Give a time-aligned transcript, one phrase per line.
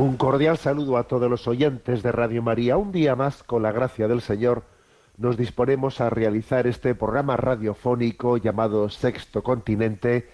[0.00, 2.78] Un cordial saludo a todos los oyentes de Radio María.
[2.78, 4.62] Un día más, con la gracia del Señor,
[5.18, 10.26] nos disponemos a realizar este programa radiofónico llamado Sexto Continente,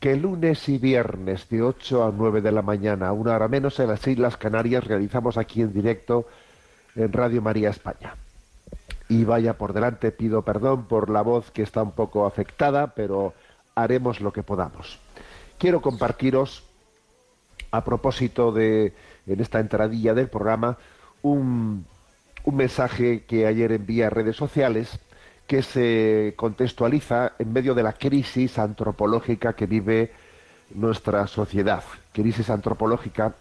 [0.00, 3.88] que lunes y viernes de 8 a 9 de la mañana, una hora menos en
[3.88, 6.26] las Islas Canarias, realizamos aquí en directo
[6.96, 8.16] en Radio María España.
[9.10, 13.34] Y vaya por delante, pido perdón por la voz que está un poco afectada, pero
[13.74, 14.98] haremos lo que podamos.
[15.58, 16.64] Quiero compartiros
[17.76, 18.92] a propósito de,
[19.26, 20.78] en esta entradilla del programa,
[21.22, 21.86] un,
[22.44, 24.98] un mensaje que ayer envié a redes sociales
[25.46, 30.12] que se contextualiza en medio de la crisis antropológica que vive
[30.74, 31.84] nuestra sociedad.
[32.12, 33.34] Crisis antropológica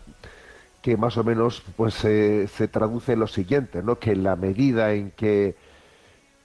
[0.81, 3.99] que más o menos pues se traduce en lo siguiente, ¿no?
[3.99, 5.55] que en la medida en que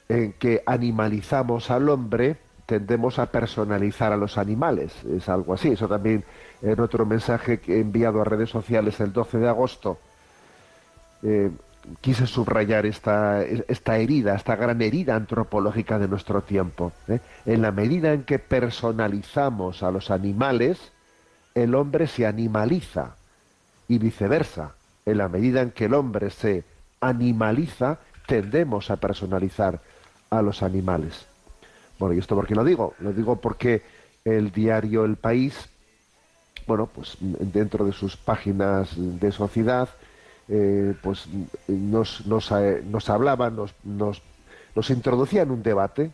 [0.08, 4.92] en que animalizamos al hombre, tendemos a personalizar a los animales.
[5.04, 5.68] Es algo así.
[5.68, 6.24] Eso también
[6.62, 9.98] en otro mensaje que he enviado a redes sociales el 12 de agosto,
[11.22, 11.50] eh,
[12.00, 16.92] quise subrayar esta, esta herida, esta gran herida antropológica de nuestro tiempo.
[17.08, 17.20] ¿eh?
[17.46, 20.92] En la medida en que personalizamos a los animales,
[21.54, 23.16] el hombre se animaliza
[23.88, 24.74] y viceversa.
[25.06, 26.64] En la medida en que el hombre se
[27.00, 29.80] animaliza, tendemos a personalizar
[30.30, 31.26] a los animales.
[31.98, 32.94] Bueno, ¿y esto por qué lo digo?
[32.98, 33.82] Lo digo porque
[34.24, 35.68] el diario El País
[36.68, 39.88] bueno, pues dentro de sus páginas de sociedad,
[40.46, 41.26] eh, pues
[41.66, 44.22] nos, eh, nos hablaban, nos, nos,
[44.74, 46.12] nos, introducían un debate,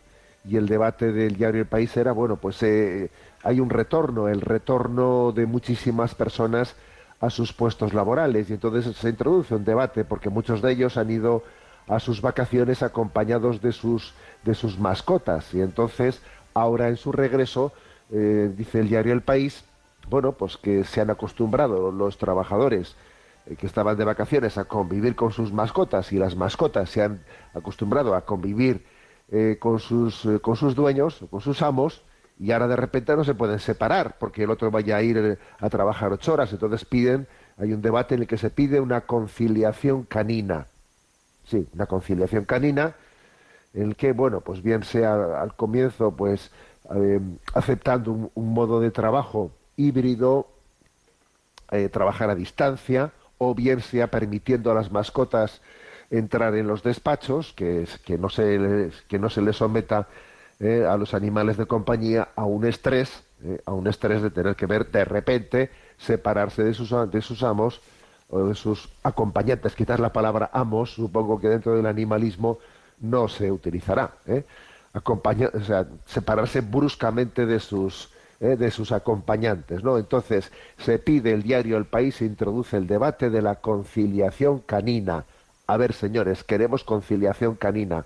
[0.48, 3.10] y el debate del diario El País era, bueno, pues eh,
[3.42, 6.76] hay un retorno, el retorno de muchísimas personas
[7.20, 11.10] a sus puestos laborales, y entonces se introduce un debate, porque muchos de ellos han
[11.10, 11.42] ido
[11.88, 16.22] a sus vacaciones acompañados de sus, de sus mascotas, y entonces
[16.54, 17.72] ahora en su regreso,
[18.08, 19.64] dice el diario El País,
[20.08, 22.96] bueno, pues que se han acostumbrado los trabajadores
[23.46, 27.24] eh, que estaban de vacaciones a convivir con sus mascotas y las mascotas se han
[27.52, 28.86] acostumbrado a convivir
[29.30, 32.02] eh, con, sus, eh, con sus dueños, con sus amos,
[32.38, 35.70] y ahora de repente no se pueden separar porque el otro vaya a ir a
[35.70, 36.52] trabajar ocho horas.
[36.52, 37.28] Entonces piden,
[37.58, 40.66] hay un debate en el que se pide una conciliación canina.
[41.44, 42.96] Sí, una conciliación canina
[43.72, 46.50] en el que, bueno, pues bien sea al comienzo, pues
[47.54, 50.48] aceptando un modo de trabajo híbrido,
[51.70, 55.60] eh, trabajar a distancia, o bien sea permitiendo a las mascotas
[56.10, 60.08] entrar en los despachos, que, que, no, se les, que no se les someta
[60.60, 64.54] eh, a los animales de compañía a un estrés, eh, a un estrés de tener
[64.54, 67.80] que ver de repente separarse de sus, de sus amos
[68.28, 69.74] o de sus acompañantes.
[69.74, 72.58] Quizás la palabra amos, supongo que dentro del animalismo
[73.00, 74.14] no se utilizará.
[74.94, 79.82] O sea, separarse bruscamente de sus, eh, de sus acompañantes.
[79.82, 79.98] ¿no?
[79.98, 85.24] Entonces, se pide el diario El País, se introduce el debate de la conciliación canina.
[85.66, 88.04] A ver, señores, queremos conciliación canina.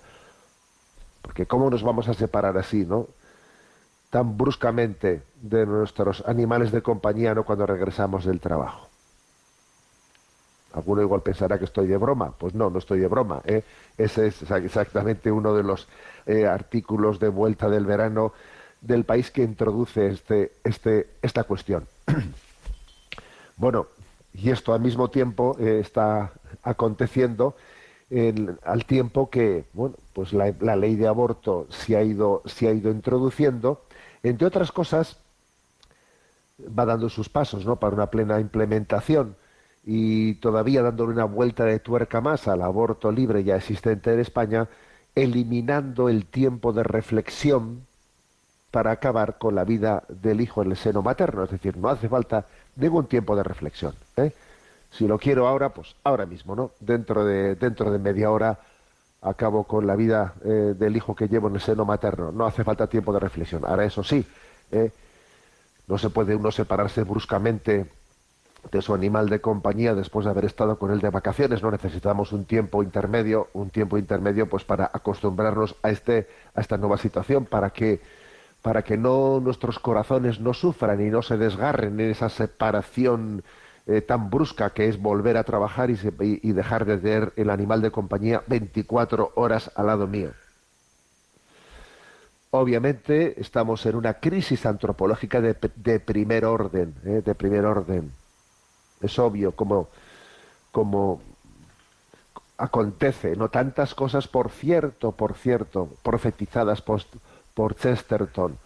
[1.21, 3.07] Porque ¿cómo nos vamos a separar así, no?
[4.09, 7.43] Tan bruscamente de nuestros animales de compañía, ¿no?
[7.43, 8.89] Cuando regresamos del trabajo.
[10.73, 12.33] Alguno igual pensará que estoy de broma.
[12.37, 13.41] Pues no, no estoy de broma.
[13.45, 13.63] ¿eh?
[13.97, 15.87] Ese es exactamente uno de los
[16.25, 18.33] eh, artículos de vuelta del verano
[18.81, 21.85] del país que introduce este, este, esta cuestión.
[23.57, 23.87] bueno,
[24.33, 26.31] y esto al mismo tiempo eh, está
[26.63, 27.55] aconteciendo
[28.63, 33.83] al tiempo que bueno, pues la, ley de aborto se ha, ido, ha ido introduciendo,
[34.23, 35.17] entre otras cosas,
[36.59, 37.75] va dando sus pasos ¿no?
[37.77, 39.35] para una plena implementación
[39.85, 44.67] y todavía dándole una vuelta de tuerca más al aborto libre ya existente en España,
[45.15, 47.85] eliminando el tiempo de reflexión
[48.71, 51.43] para acabar con la vida del hijo en el seno materno.
[51.43, 52.45] Es decir, no hace falta
[52.75, 53.93] ningún tiempo de reflexión.
[54.17, 54.31] ¿eh?
[54.91, 56.71] Si lo quiero ahora, pues ahora mismo, ¿no?
[56.79, 58.59] Dentro de, dentro de media hora
[59.21, 62.31] acabo con la vida eh, del hijo que llevo en el seno materno.
[62.31, 63.65] No hace falta tiempo de reflexión.
[63.65, 64.25] Ahora, eso sí,
[64.71, 64.91] ¿eh?
[65.87, 67.87] no se puede uno separarse bruscamente
[68.71, 71.63] de su animal de compañía después de haber estado con él de vacaciones.
[71.63, 76.77] No necesitamos un tiempo intermedio, un tiempo intermedio pues para acostumbrarnos a este a esta
[76.77, 78.01] nueva situación para que
[78.61, 83.43] para que no nuestros corazones no sufran y no se desgarren en esa separación
[83.87, 85.95] eh, tan brusca que es volver a trabajar y,
[86.53, 90.31] dejar de tener el animal de compañía 24 horas al lado mío.
[92.51, 97.21] Obviamente estamos en una crisis antropológica de, primer orden, ¿eh?
[97.23, 98.11] de primer orden.
[99.01, 99.87] Es obvio como,
[100.71, 101.21] como
[102.57, 107.01] acontece, no tantas cosas, por cierto, por cierto, profetizadas por,
[107.59, 108.57] por Chesterton,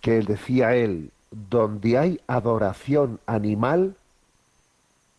[0.00, 3.94] que decía él, donde hay adoración animal,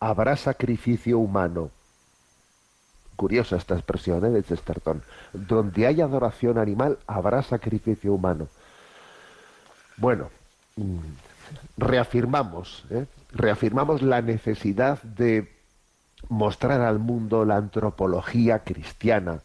[0.00, 1.70] habrá sacrificio humano.
[3.16, 4.28] Curiosa esta expresión ¿eh?
[4.28, 5.02] de Chesterton.
[5.32, 8.48] Donde hay adoración animal, habrá sacrificio humano.
[9.96, 10.28] Bueno,
[10.76, 10.98] mm,
[11.78, 13.06] reafirmamos, ¿eh?
[13.32, 15.50] reafirmamos la necesidad de
[16.28, 19.40] mostrar al mundo la antropología cristiana,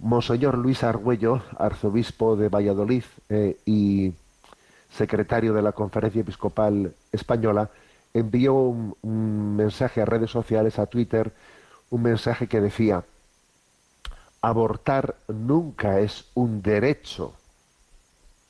[0.00, 4.12] Monseñor Luis Argüello, arzobispo de Valladolid eh, y
[4.90, 7.70] secretario de la Conferencia Episcopal Española,
[8.14, 11.32] envió un mensaje a redes sociales, a Twitter,
[11.90, 13.04] un mensaje que decía,
[14.40, 17.34] abortar nunca es un derecho.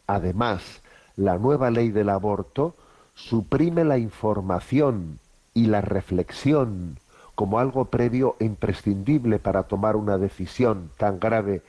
[0.06, 0.80] Además,
[1.16, 2.74] la nueva ley del aborto
[3.14, 5.18] suprime la información
[5.54, 6.98] y la reflexión
[7.34, 11.62] como algo previo e imprescindible para tomar una decisión tan grave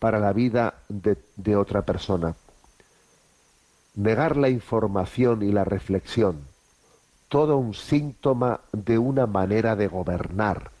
[0.00, 2.34] para la vida de, otra persona.
[3.94, 6.40] Negar la información y la reflexión,
[7.28, 10.72] todo un síntoma de una manera de gobernar,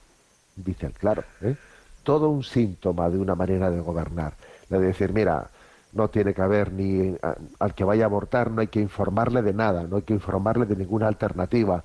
[0.56, 1.56] dice el claro, ¿eh?
[2.02, 4.34] Todo un síntoma de una manera de gobernar.
[4.68, 5.50] De decir, mira,
[5.92, 7.16] no tiene que haber ni
[7.58, 10.66] al que vaya a abortar, no hay que informarle de nada, no hay que informarle
[10.66, 11.84] de ninguna alternativa,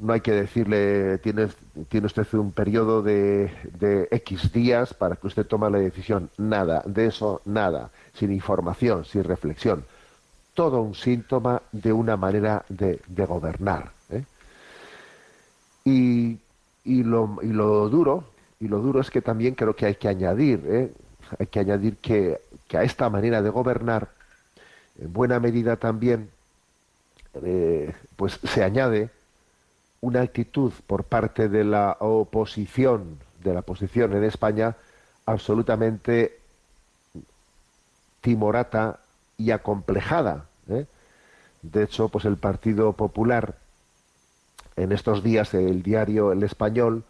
[0.00, 1.48] no hay que decirle, tiene,
[1.88, 6.82] tiene usted un periodo de, de X días para que usted tome la decisión, nada,
[6.84, 9.84] de eso nada, sin información, sin reflexión,
[10.54, 13.90] todo un síntoma de una manera de, de gobernar.
[14.10, 14.24] ¿eh?
[15.84, 16.38] Y,
[16.84, 18.24] y, lo, y lo duro,
[18.60, 20.92] y lo duro es que también creo que hay que añadir, ¿eh?
[21.38, 22.40] hay que añadir que
[22.72, 24.08] a esta manera de gobernar,
[24.98, 26.30] en buena medida también,
[27.44, 29.10] eh, pues se añade
[30.00, 34.76] una actitud por parte de la oposición, de la oposición en España,
[35.26, 36.38] absolutamente
[38.20, 39.00] timorata
[39.36, 40.46] y acomplejada.
[40.68, 40.86] ¿eh?
[41.62, 43.56] De hecho, pues el Partido Popular,
[44.76, 47.04] en estos días, el diario El Español,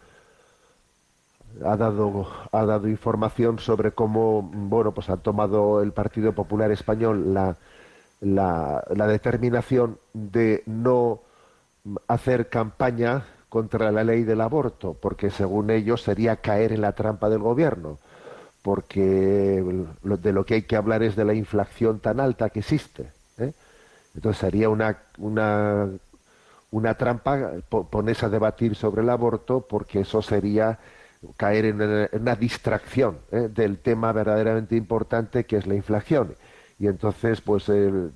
[1.65, 7.33] ha dado, ha dado información sobre cómo bueno, pues ha tomado el Partido Popular Español
[7.33, 7.57] la,
[8.21, 11.21] la, la determinación de no
[12.07, 17.29] hacer campaña contra la ley del aborto, porque según ellos sería caer en la trampa
[17.29, 17.97] del gobierno,
[18.61, 19.63] porque
[20.03, 23.11] de lo que hay que hablar es de la inflación tan alta que existe.
[23.37, 23.53] ¿eh?
[24.15, 25.89] Entonces sería una, una,
[26.71, 30.77] una trampa ponerse a debatir sobre el aborto, porque eso sería
[31.37, 31.81] caer en,
[32.13, 33.49] una distracción ¿eh?
[33.53, 36.35] del tema verdaderamente importante que es la inflación.
[36.79, 38.09] Y entonces, pues, eh,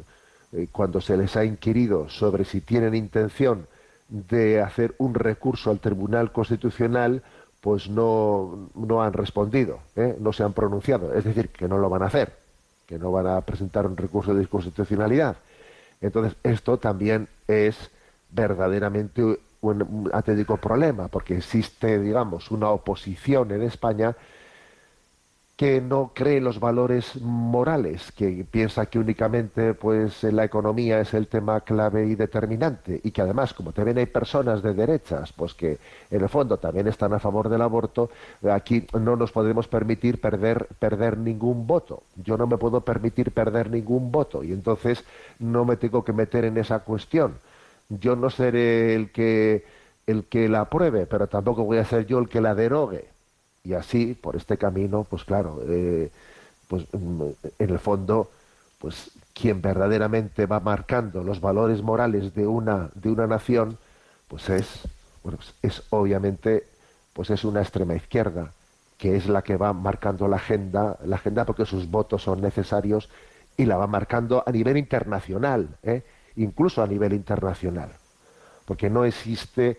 [0.71, 3.67] cuando se les ha inquirido sobre si tienen intención
[4.07, 7.23] de hacer un recurso al Tribunal Constitucional,
[7.61, 10.15] pues no, no han respondido, ¿eh?
[10.19, 11.13] no se han pronunciado.
[11.13, 12.37] Es decir, que no lo van a hacer,
[12.85, 15.37] que no van a presentar un recurso de inconstitucionalidad.
[16.01, 17.89] Entonces, esto también es
[18.29, 24.15] verdaderamente un auténtico problema, porque existe, digamos, una oposición en España
[25.55, 31.27] que no cree los valores morales, que piensa que únicamente pues la economía es el
[31.27, 35.77] tema clave y determinante y que además como también hay personas de derechas pues que
[36.09, 38.09] en el fondo también están a favor del aborto,
[38.51, 42.03] aquí no nos podemos permitir perder perder ningún voto.
[42.15, 45.05] Yo no me puedo permitir perder ningún voto y entonces
[45.37, 47.35] no me tengo que meter en esa cuestión.
[47.89, 49.65] Yo no seré el que
[50.07, 53.05] el que la apruebe, pero tampoco voy a ser yo el que la derogue
[53.63, 56.11] y así, por este camino, pues claro, eh,
[56.67, 57.23] pues mm,
[57.59, 58.29] en el fondo,
[58.79, 63.77] pues quien verdaderamente va marcando los valores morales de una, de una nación,
[64.27, 64.81] pues es,
[65.23, 66.63] bueno, pues es obviamente,
[67.13, 68.53] pues es una extrema izquierda,
[68.97, 73.09] que es la que va marcando la agenda, la agenda porque sus votos son necesarios
[73.57, 76.03] y la va marcando a nivel internacional, ¿eh?
[76.35, 77.91] Incluso a nivel internacional,
[78.65, 79.77] porque no existe,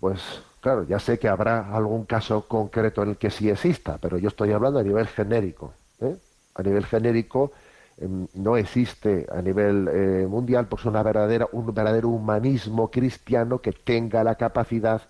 [0.00, 0.20] pues
[0.60, 4.28] Claro, ya sé que habrá algún caso concreto en el que sí exista, pero yo
[4.28, 5.72] estoy hablando a nivel genérico.
[6.00, 6.16] ¿eh?
[6.54, 7.52] A nivel genérico
[7.96, 13.72] em, no existe a nivel eh, mundial pues una verdadera, un verdadero humanismo cristiano que
[13.72, 15.02] tenga la capacidad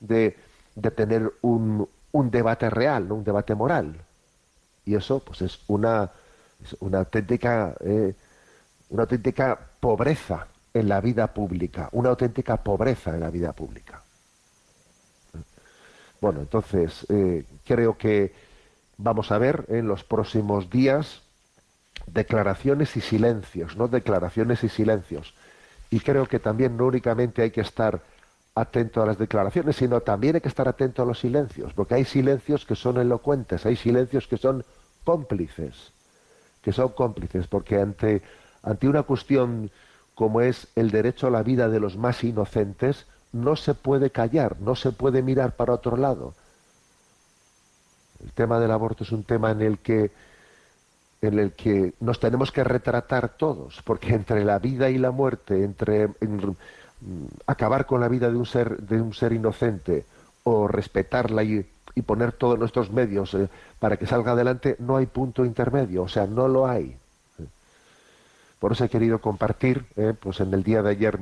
[0.00, 0.36] de,
[0.74, 3.94] de tener un, un, debate real, un debate moral.
[4.84, 6.10] Y eso pues es una,
[6.64, 8.14] es una auténtica eh,
[8.96, 14.02] una auténtica pobreza en la vida pública, una auténtica pobreza en la vida pública.
[16.18, 18.32] Bueno, entonces eh, creo que
[18.96, 21.20] vamos a ver en los próximos días
[22.06, 23.86] declaraciones y silencios, ¿no?
[23.86, 25.34] Declaraciones y silencios.
[25.90, 28.00] Y creo que también no únicamente hay que estar
[28.54, 32.06] atento a las declaraciones, sino también hay que estar atento a los silencios, porque hay
[32.06, 34.64] silencios que son elocuentes, hay silencios que son
[35.04, 35.92] cómplices,
[36.62, 38.22] que son cómplices, porque ante,
[38.66, 39.70] ante una cuestión
[40.14, 44.60] como es el derecho a la vida de los más inocentes, no se puede callar,
[44.60, 46.34] no se puede mirar para otro lado.
[48.24, 50.10] El tema del aborto es un tema en el que
[51.22, 55.64] en el que nos tenemos que retratar todos, porque entre la vida y la muerte,
[55.64, 56.52] entre mm,
[57.46, 60.04] acabar con la vida de un ser de un ser inocente
[60.44, 61.66] o respetarla y,
[62.04, 66.26] poner todos nuestros medios eh, para que salga adelante, no hay punto intermedio, o sea,
[66.26, 66.96] no lo hay.
[68.58, 71.18] Por eso he querido compartir, eh, pues en el día de ayer,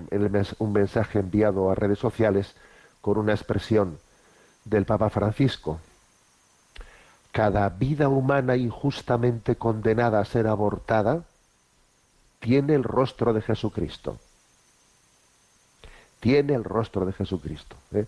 [0.59, 2.55] un mensaje enviado a redes sociales
[3.00, 3.99] con una expresión
[4.64, 5.81] del Papa Francisco.
[7.33, 11.25] Cada vida humana injustamente condenada a ser abortada
[12.38, 14.19] tiene el rostro de Jesucristo.
[16.21, 17.76] Tiene el rostro de Jesucristo.
[17.93, 18.07] ¿eh?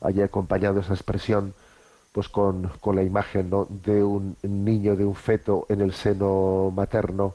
[0.00, 1.54] Haya acompañado esa expresión
[2.12, 7.34] pues con, con la imagen de un niño, de un feto en el seno materno,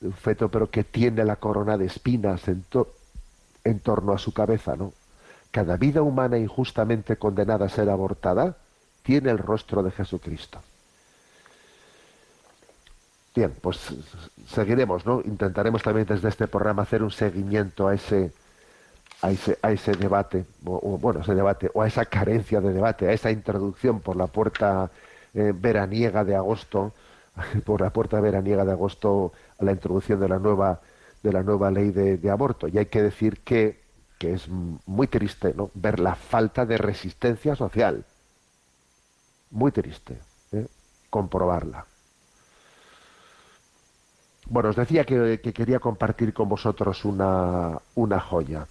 [0.00, 2.64] un feto pero que tiene la corona de espinas en,
[3.64, 4.92] en torno a su cabeza, ¿no?
[5.50, 8.56] Cada vida humana injustamente condenada a ser abortada
[9.02, 10.60] tiene el rostro de Jesucristo.
[13.34, 13.94] Bien, pues
[14.48, 15.20] seguiremos, ¿no?
[15.24, 18.32] Intentaremos también desde este programa hacer un seguimiento a ese,
[19.22, 23.08] a ese, a ese debate, o, bueno, ese debate, o a esa carencia de debate,
[23.08, 24.90] a esa introducción por la puerta
[25.34, 26.92] eh, veraniega de agosto,
[27.64, 30.80] por la puerta veraniega de agosto a la introducción de la nueva
[31.22, 33.80] de la nueva ley de, aborto y hay que decir que,
[34.18, 35.70] que es muy triste ¿no?
[35.74, 38.04] ver la falta de resistencia social
[39.50, 40.18] muy triste
[40.52, 40.66] ¿eh?
[41.10, 41.86] comprobarla
[44.46, 48.66] bueno os decía que, quería compartir con vosotros una, una joya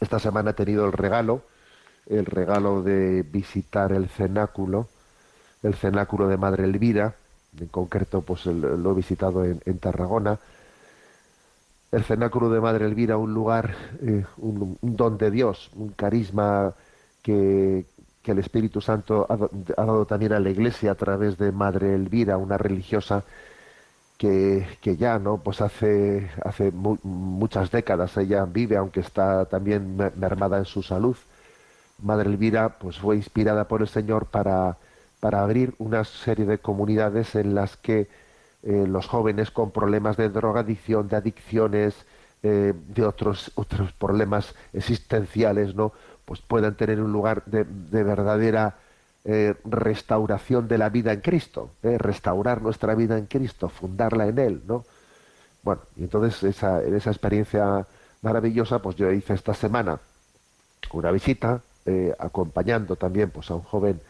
[0.00, 1.42] esta semana he tenido el regalo
[2.06, 4.88] el regalo de visitar el cenáculo
[5.62, 7.14] el cenáculo de Madre Elvira
[7.58, 10.38] en concreto pues lo he visitado en, Tarragona,
[11.92, 16.74] el cenáculo de Madre Elvira, un lugar, eh, un, don de Dios, un carisma
[17.22, 17.86] que,
[18.24, 19.36] el Espíritu Santo ha,
[19.84, 23.24] dado también a la Iglesia a través de Madre Elvira, una religiosa
[24.16, 24.64] que,
[24.96, 30.80] ya no pues hace hace muchas décadas ella vive aunque está también mermada en su
[30.82, 31.16] salud.
[32.02, 34.76] Madre Elvira pues fue inspirada por el Señor para
[35.20, 38.08] para abrir una serie de comunidades en las que
[38.62, 41.94] eh, los jóvenes con problemas de drogadicción, de adicciones,
[42.42, 45.92] eh, de otros, otros problemas existenciales, ¿no?
[46.24, 48.76] pues puedan tener un lugar de, verdadera
[49.24, 54.62] eh, restauración de la vida en Cristo, restaurar nuestra vida en Cristo, fundarla en Él,
[54.66, 54.84] ¿no?
[55.62, 57.86] Bueno, y entonces esa, esa experiencia
[58.22, 59.98] maravillosa, pues yo hice esta semana
[60.92, 61.60] una visita,
[62.18, 64.00] acompañando también pues a un joven,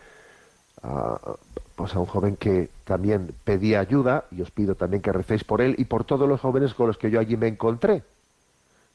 [1.76, 5.60] pues a un joven que también pedía ayuda, y os pido también que recéis por
[5.60, 8.02] él y por todos los jóvenes con los que yo allí me encontré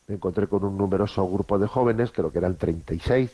[0.08, 3.32] me encontré con un numeroso grupo de jóvenes, creo que eran 36,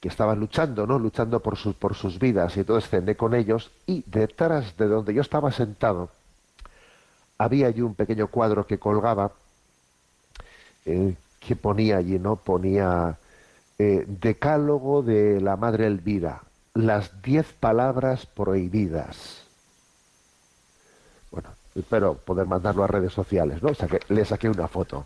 [0.00, 0.98] que estaban luchando, ¿no?
[0.98, 2.56] Luchando por sus, por sus vidas.
[2.56, 6.10] Y entonces cené con ellos y detrás de donde yo estaba sentado
[7.40, 9.30] había allí un pequeño cuadro que colgaba
[10.84, 12.34] eh, que ponía allí, ¿no?
[12.34, 13.16] Ponía
[13.78, 16.42] eh, Decálogo de la Madre Elvira,
[16.78, 19.42] las diez palabras prohibidas.
[21.32, 23.70] Bueno, espero poder mandarlo a redes sociales, ¿no?
[24.08, 25.04] le saqué una foto.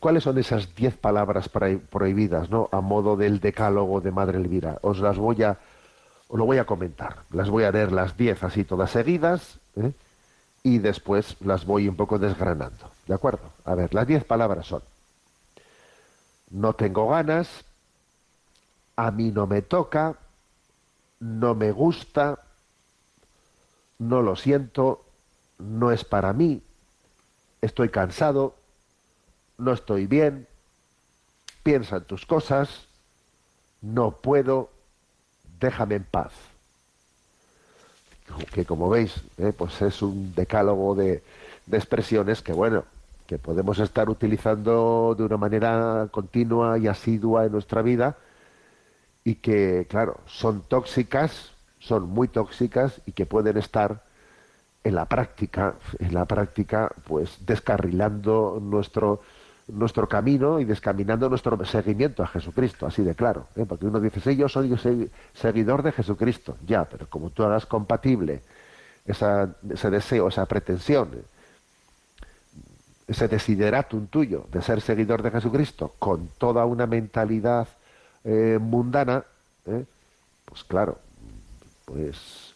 [0.00, 2.68] ¿Cuáles son esas diez palabras prohibidas, ¿no?
[2.72, 4.78] A modo del decálogo de Madre Elvira.
[4.82, 5.58] Os las voy a,
[6.26, 7.18] os lo voy a comentar.
[7.30, 9.92] Las voy a leer las diez así todas seguidas ¿eh?
[10.64, 12.90] y después las voy un poco desgranando.
[13.06, 13.52] ¿De acuerdo?
[13.64, 14.82] A ver, las diez palabras son:
[16.50, 17.64] no tengo ganas,
[18.98, 20.16] a mí no me toca,
[21.20, 22.40] no me gusta,
[24.00, 25.04] no lo siento,
[25.58, 26.60] no es para mí,
[27.62, 28.56] estoy cansado,
[29.56, 30.48] no estoy bien,
[31.62, 32.88] piensa en tus cosas,
[33.82, 34.68] no puedo,
[35.60, 36.32] déjame en paz.
[38.52, 41.22] Que como veis, eh, pues es un decálogo de,
[41.66, 42.82] de expresiones que, bueno,
[43.28, 48.16] que podemos estar utilizando de una manera continua y asidua en nuestra vida
[49.28, 54.02] y que, claro, son tóxicas, son muy tóxicas y que pueden estar
[54.82, 59.20] en la práctica, en la práctica, pues descarrilando nuestro,
[59.66, 63.48] nuestro camino y descaminando nuestro seguimiento a Jesucristo, así de claro.
[63.54, 63.66] ¿eh?
[63.68, 68.40] Porque uno dice, sí, yo soy seguidor de Jesucristo, ya, pero como tú hagas compatible
[69.04, 71.10] ese deseo, esa pretensión,
[73.06, 77.68] ese desideratum tuyo de ser seguidor de Jesucristo con toda una mentalidad
[78.30, 79.24] eh, mundana,
[79.64, 79.86] ¿eh?
[80.44, 80.98] pues claro,
[81.86, 82.54] pues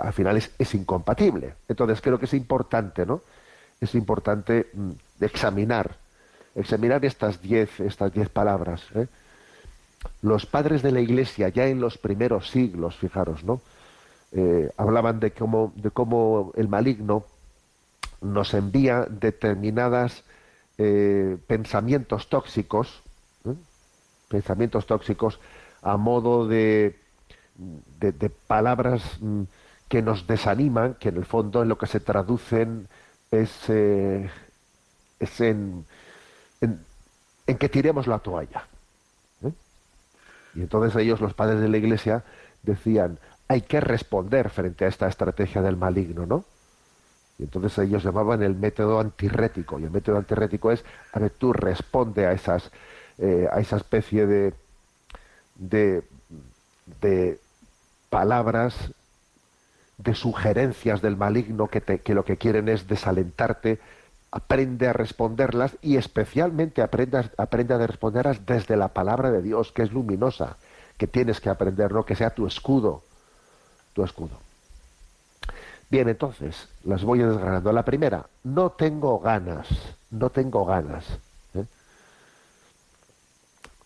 [0.00, 1.54] al final es, incompatible.
[1.68, 3.20] Entonces creo que es importante, ¿no?
[3.78, 5.96] es importante mm, examinar,
[6.54, 8.84] examinar estas diez, estas diez palabras.
[8.94, 9.06] ¿eh?
[10.22, 13.60] Los padres de la Iglesia, ya en los primeros siglos, fijaros, ¿no?
[14.78, 17.26] Hablaban de cómo, de cómo el maligno
[18.22, 20.24] nos envía determinadas
[20.78, 23.02] eh, pensamientos tóxicos,
[24.32, 25.38] pensamientos tóxicos
[25.82, 26.96] a modo de,
[28.00, 29.42] de, palabras mm,
[29.88, 32.88] que nos desaniman, que en el fondo en lo que se traducen
[33.30, 34.30] es, eh,
[35.20, 35.84] es en,
[36.62, 38.64] en, que tiremos la toalla.
[39.44, 39.52] ¿eh?
[40.54, 42.24] Y entonces ellos, los padres de la iglesia,
[42.62, 43.18] decían,
[43.48, 46.44] hay que responder frente a esta estrategia del maligno, ¿no?
[47.38, 49.78] Y entonces ellos llamaban el método antirrético.
[49.78, 52.70] Y el método antirrético es, a ver, tú responde a esas,
[53.18, 54.54] eh, a esa especie de,
[55.56, 57.38] de,
[58.10, 58.74] palabras
[59.98, 63.78] de sugerencias del maligno que, que lo que quieren es desalentarte,
[64.30, 69.92] aprende a responderlas y especialmente aprende a responderlas desde la palabra de Dios, que es
[69.92, 70.56] luminosa,
[70.96, 72.04] que tienes que aprender, ¿no?
[72.04, 73.02] que sea tu escudo,
[73.92, 74.38] tu escudo.
[75.90, 77.70] Bien, entonces, las voy desgranando.
[77.70, 79.68] La primera, no tengo ganas,
[80.10, 81.04] no tengo ganas.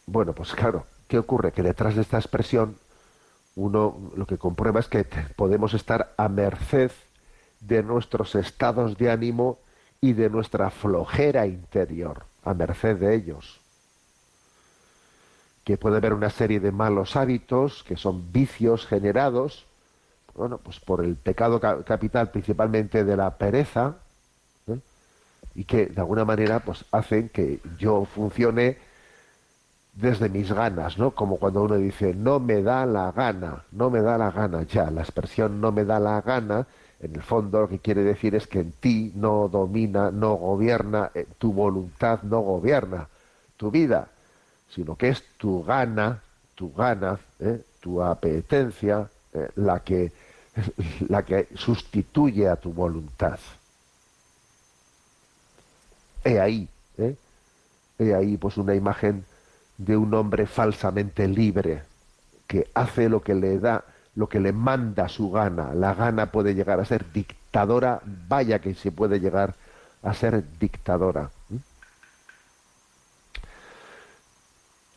[0.07, 1.51] Bueno, pues claro, ¿qué ocurre?
[1.53, 2.77] Que detrás de esta expresión
[3.57, 6.93] uno lo que comprueba es que podemos estar a merced
[7.61, 9.59] de nuestros estados de ánimo
[10.01, 13.61] y de nuestra flojera interior, a merced de ellos.
[15.65, 19.67] Que puede haber una serie de malos hábitos, que son vicios generados,
[20.35, 23.97] bueno, pues por el pecado capital principalmente de la pereza,
[24.69, 24.79] ¿eh?
[25.55, 28.79] y que de alguna manera pues hacen que yo funcione
[29.97, 31.13] desde mis ganas, ¿no?
[31.13, 34.91] Como cuando uno dice, no me da la gana, no me da la gana, ya,
[34.91, 36.67] la expresión no me da la gana,
[37.01, 41.11] en el fondo lo que quiere decir es que en ti no domina, no gobierna,
[41.15, 43.09] eh, tu voluntad no gobierna
[43.57, 44.09] tu vida,
[44.69, 46.21] sino que es tu gana,
[46.55, 47.63] tu gana, ¿eh?
[47.81, 50.13] tu apetencia, eh, la, que,
[51.09, 53.39] la que sustituye a tu voluntad.
[56.23, 56.69] He ahí,
[57.99, 59.25] he ahí pues una imagen
[59.79, 61.83] de un hombre falsamente libre,
[62.47, 63.85] que hace lo que le da,
[64.15, 65.75] lo que le manda su gana.
[65.75, 69.55] La gana puede llegar a ser dictadora, vaya que se puede llegar
[70.03, 71.31] a ser dictadora.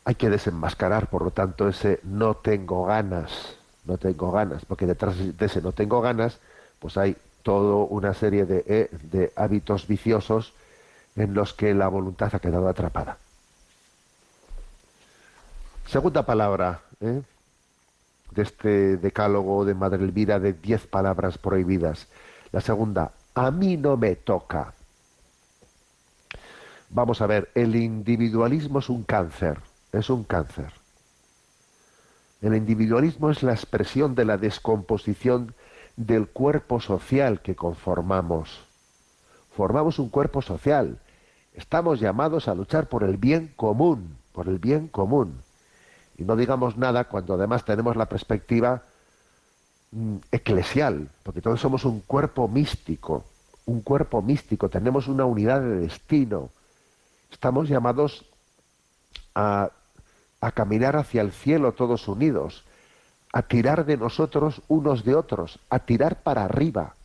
[0.04, 5.16] hay que desenmascarar, por lo tanto, ese no tengo ganas, no tengo ganas, porque detrás
[5.16, 6.40] de ese no tengo ganas,
[6.80, 10.52] pues hay toda una serie de, eh, de hábitos viciosos
[11.14, 13.18] en los que la voluntad ha quedado atrapada.
[15.86, 17.22] Segunda palabra ¿eh?
[18.30, 22.08] de este decálogo de Madre Elvira de diez palabras prohibidas.
[22.52, 24.72] La segunda, a mí no me toca.
[26.90, 29.58] Vamos a ver, el individualismo es un cáncer,
[29.92, 30.72] es un cáncer.
[32.40, 35.54] El individualismo es la expresión de la descomposición
[35.96, 38.64] del cuerpo social que conformamos.
[39.56, 40.98] Formamos un cuerpo social.
[41.54, 45.42] Estamos llamados a luchar por el bien común, por el bien común
[46.20, 48.82] y no digamos nada cuando además tenemos la perspectiva
[49.90, 53.24] mm, eclesial, porque todos somos un cuerpo místico,
[53.64, 56.50] un cuerpo místico, tenemos una unidad de destino,
[57.32, 58.26] estamos llamados
[59.34, 59.70] a,
[60.42, 62.64] a caminar hacia el cielo todos unidos,
[63.32, 66.96] a tirar de nosotros unos de otros, a tirar para arriba.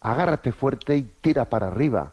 [0.00, 2.12] Agárrate fuerte y tira para arriba.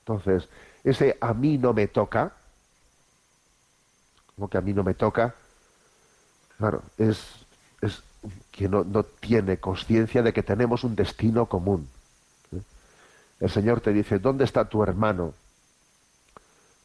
[0.00, 0.48] Entonces,
[0.84, 2.34] ese a mí no me toca,
[4.48, 5.34] que a mí no me toca,
[6.58, 7.18] claro, es,
[7.80, 8.02] es
[8.50, 11.88] que no, no tiene conciencia de que tenemos un destino común.
[12.52, 12.60] ¿eh?
[13.40, 15.34] El Señor te dice, ¿dónde está tu hermano?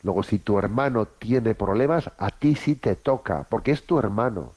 [0.03, 4.53] Luego, si tu hermano tiene problemas, a ti sí te toca, porque es tu hermano.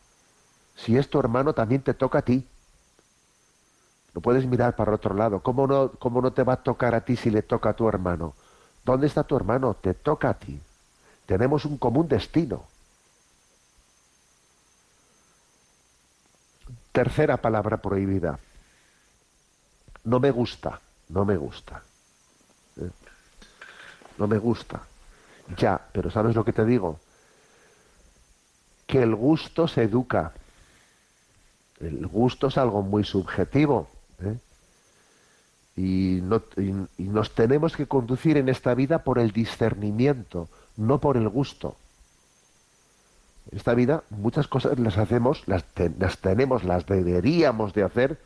[0.77, 2.47] Si es tu hermano, también te toca a ti.
[4.15, 5.41] No puedes mirar para otro lado.
[5.41, 7.89] ¿Cómo no, ¿Cómo no te va a tocar a ti si le toca a tu
[7.89, 8.35] hermano?
[8.85, 9.75] ¿Dónde está tu hermano?
[9.75, 10.61] Te toca a ti.
[11.27, 12.65] Tenemos un común destino.
[16.93, 18.39] Tercera palabra prohibida.
[20.05, 21.83] No me gusta, no me gusta.
[22.77, 22.91] ¿Eh?
[24.19, 24.83] No me gusta.
[25.57, 26.99] Ya, pero ¿sabes lo que te digo?
[28.87, 30.33] Que el gusto se educa.
[31.79, 33.89] El gusto es algo muy subjetivo.
[34.23, 34.37] ¿eh?
[35.77, 41.17] Y, no, y nos tenemos que conducir en esta vida por el discernimiento, no por
[41.17, 41.77] el gusto
[43.53, 45.65] esta vida muchas cosas las hacemos, las,
[45.99, 48.19] las tenemos, las deberíamos de hacer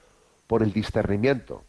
[0.46, 1.62] por el discernimiento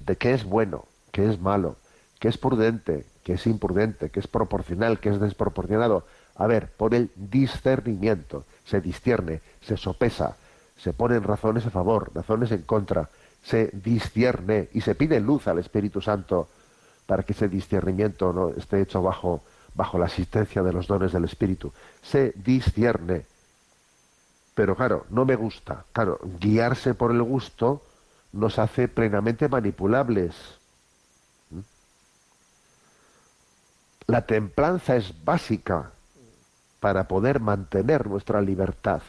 [0.00, 1.76] de qué es bueno, qué es malo,
[2.18, 6.06] qué es prudente, qué es imprudente, qué es proporcional, qué es desproporcionado.
[6.36, 10.36] A ver, por el discernimiento se discierne, se sopesa,
[10.76, 13.10] se ponen razones a favor, razones en contra,
[13.42, 16.48] se discierne y se pide luz al Espíritu Santo
[17.06, 19.42] para que ese discernimiento no esté hecho bajo
[19.74, 21.72] bajo la asistencia de los dones del Espíritu.
[22.02, 23.26] Se discierne.
[24.54, 25.84] Pero claro, no me gusta.
[25.92, 27.82] Claro, guiarse por el gusto
[28.32, 30.34] nos hace plenamente manipulables.
[31.50, 31.60] ¿Mm?
[34.06, 35.90] La templanza es básica
[36.80, 39.02] para poder mantener nuestra libertad.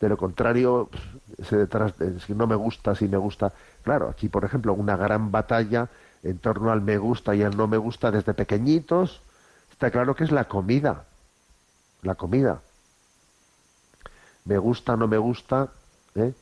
[0.00, 0.90] De lo contrario,
[1.38, 3.52] ese detrás de si no me gusta, si me gusta.
[3.82, 5.88] Claro, aquí por ejemplo, una gran batalla
[6.22, 9.22] en torno al me gusta y al no me gusta desde pequeñitos,
[9.78, 11.06] Está claro que es la comida.
[12.02, 12.60] La comida.
[14.44, 15.68] Me gusta, no me gusta.
[16.16, 16.34] ¿eh?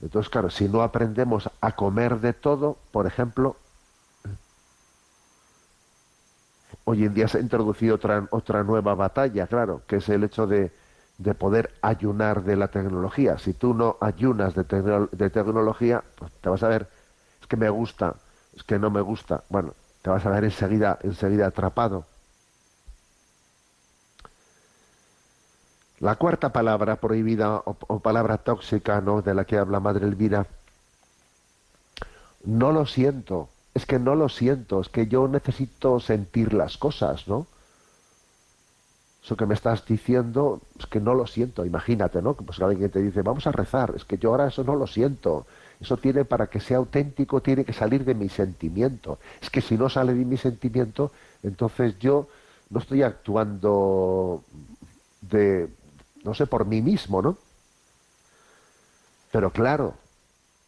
[0.00, 3.56] Entonces, claro, si no aprendemos a comer de todo, por ejemplo,
[6.84, 10.46] hoy en día se ha introducido otra, otra nueva batalla, claro, que es el hecho
[10.46, 10.72] de,
[11.18, 13.38] de poder ayunar de la tecnología.
[13.38, 14.64] Si tú no ayunas de,
[15.12, 16.88] de tecnología, pues te vas a ver,
[17.40, 18.16] es que me gusta,
[18.54, 19.44] es que no me gusta.
[19.48, 22.06] Bueno, te vas a ver enseguida, enseguida atrapado.
[26.00, 29.20] La cuarta palabra prohibida o, palabra tóxica, ¿no?
[29.20, 30.46] De la que habla Madre Elvira.
[32.44, 33.50] No lo siento.
[33.74, 34.80] Es que no lo siento.
[34.80, 37.46] Es que yo necesito sentir las cosas, ¿no?
[39.22, 41.66] Eso que me estás diciendo, es que no lo siento.
[41.66, 42.32] Imagínate, ¿no?
[42.32, 43.92] Pues alguien te dice, vamos a rezar.
[43.94, 45.46] Es que yo ahora eso no lo siento.
[45.82, 49.18] Eso tiene, para que sea auténtico, tiene que salir de mi sentimiento.
[49.42, 52.28] Es que si no sale de mi sentimiento, entonces yo
[52.70, 54.42] no estoy actuando
[55.20, 55.68] de,
[56.24, 57.38] no sé, por mí mismo, ¿no?
[59.32, 59.94] Pero claro,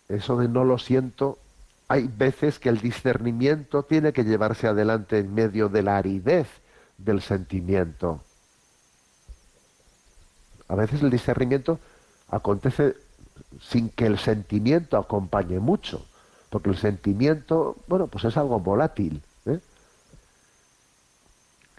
[0.09, 1.39] eso de no lo siento,
[1.89, 6.49] hay veces que el discernimiento tiene que llevarse adelante en medio de la aridez
[6.97, 8.23] del sentimiento.
[10.69, 11.79] A veces el discernimiento
[12.29, 12.97] acontece
[13.61, 16.07] sin que el sentimiento acompañe mucho,
[16.49, 19.23] porque el sentimiento, bueno, pues es algo volátil.
[19.47, 19.61] ¿eh?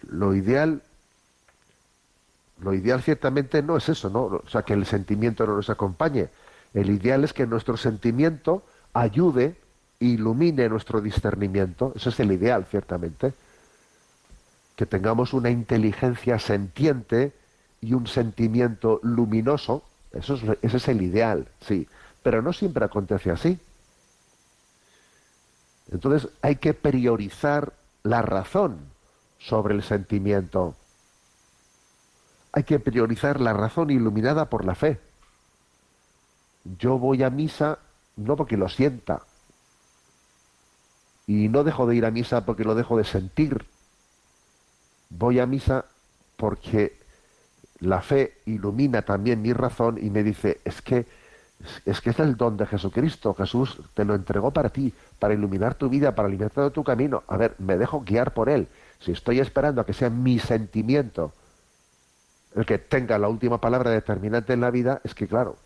[0.02, 0.82] Lo ideal
[2.64, 4.24] lo ideal ciertamente no es eso, ¿no?
[4.24, 6.30] O sea, que el sentimiento no nos acompañe.
[6.72, 9.56] El ideal es que nuestro sentimiento ayude,
[10.00, 11.92] ilumine nuestro discernimiento.
[11.94, 13.34] Eso es el ideal, ciertamente.
[14.76, 17.32] que tengamos una inteligencia sentiente
[17.80, 21.86] y un sentimiento luminoso, eso es, ese es el ideal, sí,
[22.22, 23.58] pero no siempre acontece así.
[25.92, 27.72] Entonces hay que priorizar
[28.02, 28.78] la razón
[29.38, 30.74] sobre el sentimiento.
[32.54, 35.00] Hay que priorizar la razón iluminada por la fe.
[36.78, 37.80] Yo voy a misa
[38.16, 39.22] no porque lo sienta,
[41.26, 43.66] y no dejo de ir a misa porque lo dejo de sentir.
[45.10, 45.86] Voy a misa
[46.36, 46.98] porque
[47.80, 51.06] la fe ilumina también mi razón y me dice, es que
[51.86, 53.32] es que es el don de Jesucristo.
[53.34, 57.24] Jesús te lo entregó para ti, para iluminar tu vida, para alimentar tu camino.
[57.26, 58.68] A ver, me dejo guiar por él.
[59.00, 61.32] Si estoy esperando a que sea mi sentimiento
[62.54, 65.56] el que tenga la última palabra determinante en la vida, es que claro,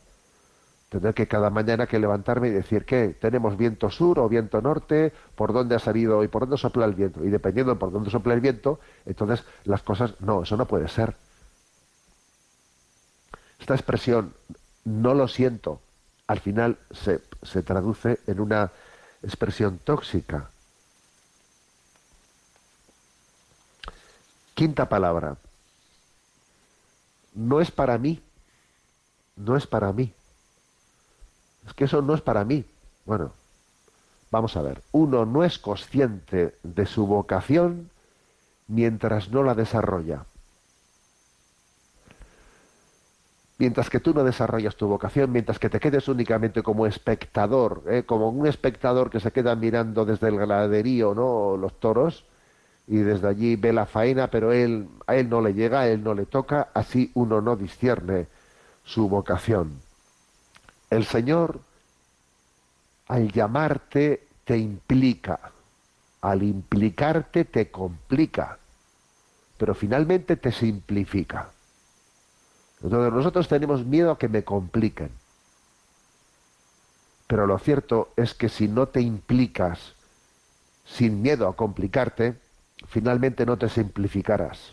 [0.88, 5.12] Tener que cada mañana que levantarme y decir que tenemos viento sur o viento norte,
[5.34, 7.22] por dónde ha salido y por dónde sopla el viento.
[7.24, 10.88] Y dependiendo de por dónde sopla el viento, entonces las cosas, no, eso no puede
[10.88, 11.14] ser.
[13.60, 14.32] Esta expresión,
[14.84, 15.82] no lo siento,
[16.26, 18.70] al final se, se traduce en una
[19.22, 20.48] expresión tóxica.
[24.54, 25.36] Quinta palabra.
[27.38, 28.20] No es para mí.
[29.36, 30.12] No es para mí
[31.68, 32.64] es que eso no es para mí.
[33.04, 33.32] Bueno,
[34.30, 34.82] vamos a ver.
[34.92, 37.90] Uno no es consciente de su vocación
[38.66, 40.24] mientras no la desarrolla.
[43.58, 48.04] Mientras que tú no desarrollas tu vocación, mientras que te quedes únicamente como espectador, ¿eh?
[48.04, 51.56] como un espectador que se queda mirando desde el ganaderío, ¿no?
[51.56, 52.24] Los toros,
[52.88, 56.02] y desde allí ve la faena, pero él, a él no le llega, a él
[56.02, 58.28] no le toca, así uno no discierne
[58.82, 59.78] su vocación.
[60.88, 61.60] El Señor,
[63.08, 65.38] al llamarte, te implica.
[66.22, 68.58] Al implicarte, te complica.
[69.58, 71.50] Pero finalmente te simplifica.
[72.82, 75.10] Entonces nosotros tenemos miedo a que me compliquen.
[77.26, 79.92] Pero lo cierto es que si no te implicas
[80.86, 82.47] sin miedo a complicarte,
[82.88, 84.72] finalmente no te simplificarás.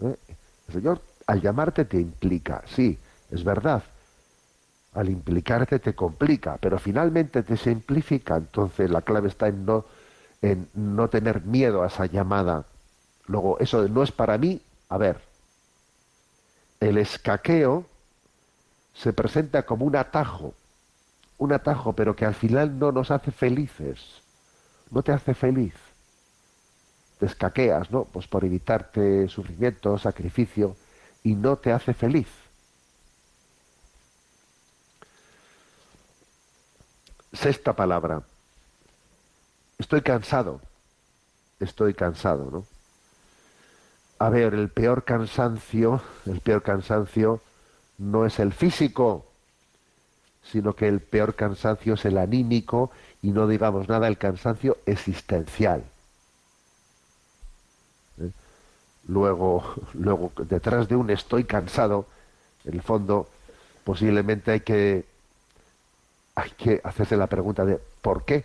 [0.00, 0.16] ¿Eh?
[0.68, 2.98] El Señor al llamarte te implica, sí,
[3.30, 3.82] es verdad,
[4.94, 8.36] al implicarte te complica, pero finalmente te simplifica.
[8.36, 9.84] Entonces la clave está en no,
[10.42, 12.64] en no tener miedo a esa llamada.
[13.26, 14.60] Luego, eso no es para mí.
[14.88, 15.20] A ver,
[16.80, 17.86] el escaqueo
[18.94, 20.54] se presenta como un atajo,
[21.36, 24.22] un atajo, pero que al final no nos hace felices.
[24.90, 25.74] No te hace feliz.
[27.18, 28.04] Te escaqueas, ¿no?
[28.04, 30.76] Pues por evitarte sufrimiento, sacrificio,
[31.24, 32.28] y no te hace feliz.
[37.32, 38.22] Sexta palabra.
[39.78, 40.60] Estoy cansado.
[41.60, 42.66] Estoy cansado, ¿no?
[44.18, 47.40] A ver, el peor cansancio, el peor cansancio
[47.98, 49.26] no es el físico,
[50.42, 52.90] sino que el peor cansancio es el anímico
[53.22, 55.84] y no digamos nada el cansancio existencial.
[58.20, 58.30] ¿Eh?
[59.08, 62.06] Luego, luego, detrás de un estoy cansado,
[62.64, 63.28] en el fondo,
[63.82, 65.06] posiblemente hay que
[66.34, 68.44] hay que hacerse la pregunta de ¿por qué?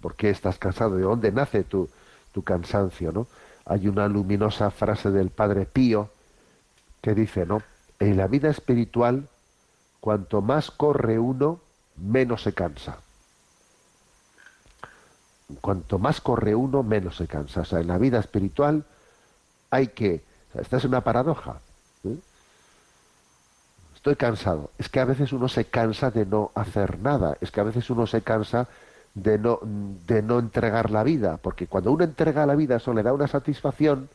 [0.00, 0.96] ¿Por qué estás cansado?
[0.96, 1.88] ¿De dónde nace tu,
[2.30, 3.10] tu cansancio?
[3.10, 3.26] ¿no?
[3.64, 6.10] Hay una luminosa frase del Padre Pío
[7.02, 7.62] que dice, ¿no?
[7.98, 9.28] En la vida espiritual,
[9.98, 11.60] cuanto más corre uno,
[11.96, 12.98] menos se cansa.
[15.60, 17.62] Cuanto más corre uno, menos se cansa.
[17.62, 18.84] O sea, en la vida espiritual
[19.70, 20.22] hay que...
[20.54, 21.60] esta es una paradoja.
[22.04, 22.16] ¿eh?
[24.00, 24.70] estoy cansado.
[24.78, 27.90] Es que a veces uno se cansa de no hacer nada, es que a veces
[27.90, 28.66] uno se cansa
[29.14, 33.02] de no, de no entregar la vida, porque cuando uno entrega la vida eso le
[33.02, 34.08] da una satisfacción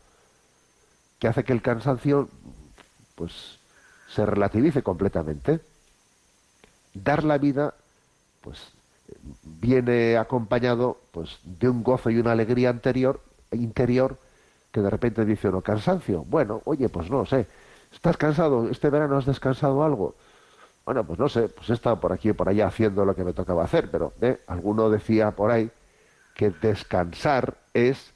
[1.19, 2.29] que hace que el cansancio
[3.13, 3.59] pues
[4.07, 5.59] se relativice completamente.
[6.95, 7.75] Dar la vida
[8.41, 8.71] pues
[9.43, 14.17] viene acompañado pues de un gozo y una alegría anterior interior
[14.75, 16.25] que de repente dice uno cansancio.
[16.25, 17.47] Bueno, oye, pues no sé,
[17.95, 18.69] ¿Estás cansado?
[18.69, 20.15] ¿Este verano has descansado algo?
[20.85, 23.23] Bueno, pues no sé, pues he estado por aquí y por allá haciendo lo que
[23.23, 24.41] me tocaba hacer, pero ¿eh?
[24.47, 25.71] alguno decía por ahí
[26.35, 28.13] que descansar es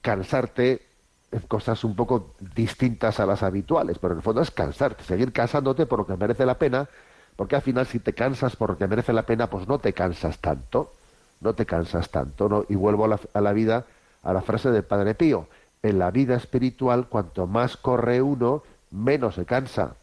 [0.00, 0.82] cansarte
[1.30, 5.32] en cosas un poco distintas a las habituales, pero en el fondo es cansarte, seguir
[5.32, 6.88] cansándote por lo que merece la pena,
[7.36, 9.94] porque al final si te cansas por lo que merece la pena, pues no te
[9.94, 10.92] cansas tanto,
[11.40, 12.66] no te cansas tanto, ¿no?
[12.68, 13.86] Y vuelvo a la, a la vida,
[14.22, 15.46] a la frase del Padre Pío,
[15.82, 19.96] en la vida espiritual, cuanto más corre uno, menos se cansa.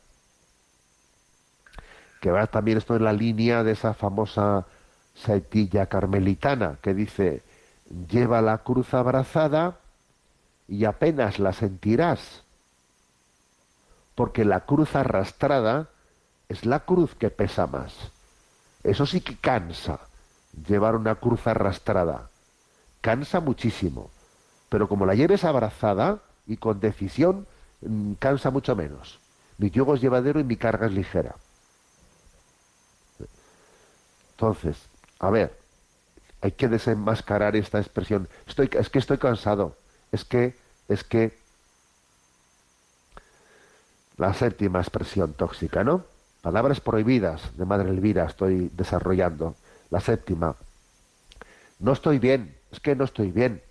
[2.21, 4.65] Que va también esto en la línea de esa famosa
[5.15, 7.43] saetilla carmelitana que dice,
[8.09, 9.77] lleva la cruz abrazada
[10.67, 12.43] y apenas la sentirás,
[14.15, 15.87] porque la cruz arrastrada
[16.49, 17.93] es la cruz que pesa más.
[18.83, 19.99] Eso sí que cansa,
[20.67, 22.29] llevar una cruz arrastrada.
[23.01, 24.09] Cansa muchísimo,
[24.69, 27.47] pero como la lleves abrazada y con decisión,
[27.81, 29.19] mm, cansa mucho menos.
[29.57, 31.35] Mi yugo es llevadero y mi carga es ligera.
[34.31, 34.77] Entonces,
[35.19, 35.59] a ver,
[36.41, 38.29] hay que desenmascarar esta expresión.
[38.47, 39.75] Estoy, es que estoy cansado.
[40.11, 40.55] Es que,
[40.87, 41.37] es que.
[44.17, 46.03] La séptima expresión tóxica, ¿no?
[46.41, 49.55] Palabras prohibidas de Madre Elvira estoy desarrollando.
[49.89, 50.55] La séptima.
[51.79, 52.55] No estoy bien.
[52.71, 53.61] Es que no estoy bien.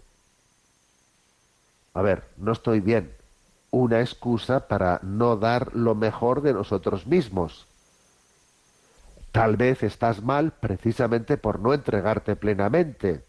[1.99, 3.13] A ver, no estoy bien.
[3.73, 7.67] Una excusa para no dar lo mejor de nosotros mismos.
[9.33, 13.25] Tal vez estás mal precisamente por no entregarte plenamente.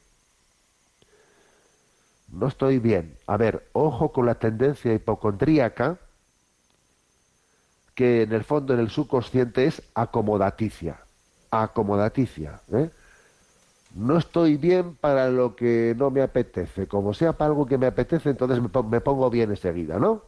[2.27, 3.17] No estoy bien.
[3.25, 5.97] A ver, ojo con la tendencia hipocondríaca,
[7.95, 10.99] que en el fondo, en el subconsciente, es acomodaticia.
[11.49, 12.62] Acomodaticia.
[12.71, 12.91] ¿eh?
[13.95, 16.88] No estoy bien para lo que no me apetece.
[16.88, 20.23] Como sea para algo que me apetece, entonces me pongo bien enseguida, ¿no?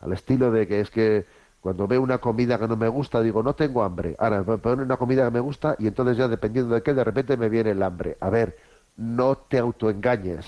[0.00, 1.26] Al estilo de que es que
[1.60, 4.16] cuando veo una comida que no me gusta, digo, no tengo hambre.
[4.18, 7.04] Ahora me ponen una comida que me gusta y entonces ya dependiendo de qué, de
[7.04, 8.16] repente me viene el hambre.
[8.20, 8.56] A ver,
[8.96, 10.46] no te autoengañes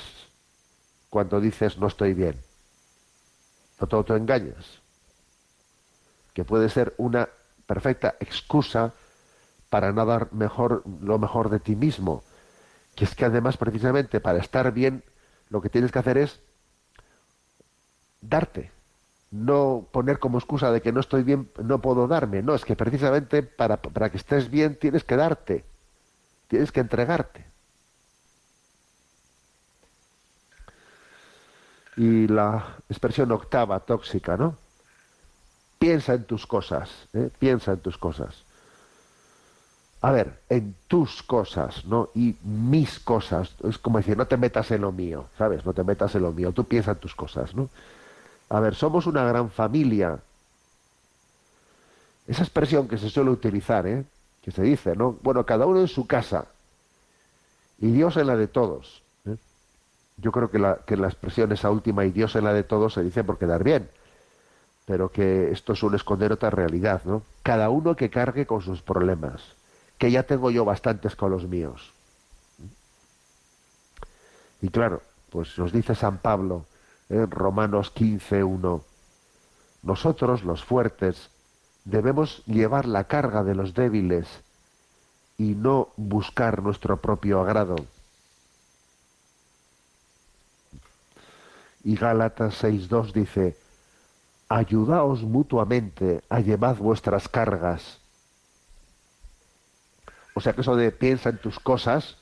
[1.10, 2.36] cuando dices no estoy bien.
[3.80, 4.80] No te autoengañes.
[6.32, 7.28] Que puede ser una
[7.66, 8.92] perfecta excusa
[9.74, 12.22] para no dar mejor, lo mejor de ti mismo.
[12.94, 15.02] Que es que además, precisamente, para estar bien,
[15.48, 16.40] lo que tienes que hacer es
[18.20, 18.70] darte
[19.32, 22.40] no poner como excusa de que no estoy bien, no puedo darme.
[22.40, 25.64] No, es que precisamente para, para que estés bien tienes que darte,
[26.46, 27.44] tienes que entregarte.
[31.96, 34.56] Y la expresión octava, tóxica, ¿no?
[35.80, 37.28] Piensa en tus cosas, ¿eh?
[37.40, 38.44] piensa en tus cosas.
[40.04, 42.10] A ver, en tus cosas, ¿no?
[42.14, 43.54] Y mis cosas.
[43.66, 45.64] Es como decir, no te metas en lo mío, ¿sabes?
[45.64, 47.70] No te metas en lo mío, tú piensa en tus cosas, ¿no?
[48.50, 50.18] A ver, somos una gran familia.
[52.26, 54.04] Esa expresión que se suele utilizar, ¿eh?
[54.42, 55.16] que se dice, ¿no?
[55.22, 56.48] Bueno, cada uno en su casa
[57.78, 59.02] y Dios en la de todos.
[59.24, 59.36] ¿eh?
[60.18, 62.92] Yo creo que la, que la expresión esa última y Dios en la de todos
[62.92, 63.88] se dice por quedar bien,
[64.84, 67.22] pero que esto suele esconder otra realidad, ¿no?
[67.42, 69.54] Cada uno que cargue con sus problemas,
[69.98, 71.92] que ya tengo yo bastantes con los míos.
[74.60, 76.64] Y claro, pues nos dice San Pablo,
[77.08, 78.82] en Romanos 15.1.
[79.82, 81.28] Nosotros, los fuertes,
[81.84, 84.26] debemos llevar la carga de los débiles
[85.36, 87.76] y no buscar nuestro propio agrado.
[91.82, 93.56] Y Gálatas 6.2 dice,
[94.48, 97.98] ayudaos mutuamente a llevar vuestras cargas.
[100.34, 102.16] O sea que eso de piensa en tus cosas,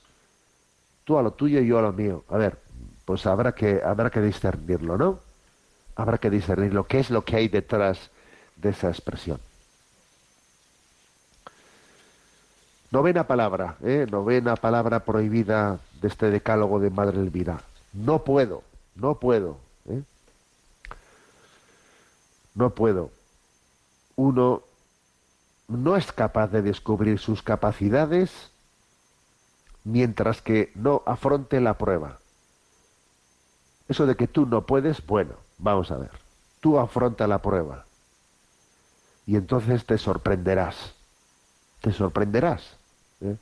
[1.04, 2.24] tú a lo tuyo y yo a lo mío.
[2.28, 2.58] A ver,
[3.04, 5.18] pues habrá que, habrá que discernirlo, ¿no?
[5.96, 6.84] Habrá que discernirlo.
[6.84, 8.10] ¿Qué es lo que hay detrás
[8.56, 9.40] de esa expresión?
[12.90, 14.06] Novena palabra, ¿eh?
[14.10, 17.62] novena palabra prohibida de este decálogo de Madre Elvira.
[17.94, 18.62] No puedo,
[18.94, 19.56] no puedo.
[19.88, 20.02] ¿eh?
[22.54, 23.10] No puedo.
[24.16, 24.62] Uno
[25.72, 28.50] no es capaz de descubrir sus capacidades
[29.84, 32.18] mientras que no afronte la prueba.
[33.88, 36.10] Eso de que tú no puedes, bueno, vamos a ver.
[36.60, 37.84] Tú afronta la prueba.
[39.26, 40.94] Y entonces te sorprenderás.
[41.80, 42.76] Te sorprenderás.
[43.20, 43.36] ¿eh?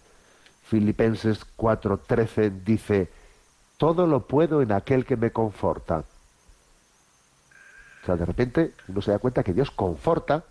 [0.65, 3.11] Filipenses 4:13 dice,
[3.77, 6.05] todo lo puedo en aquel que me conforta.
[8.03, 10.45] O sea, de repente uno se da cuenta que Dios conforta,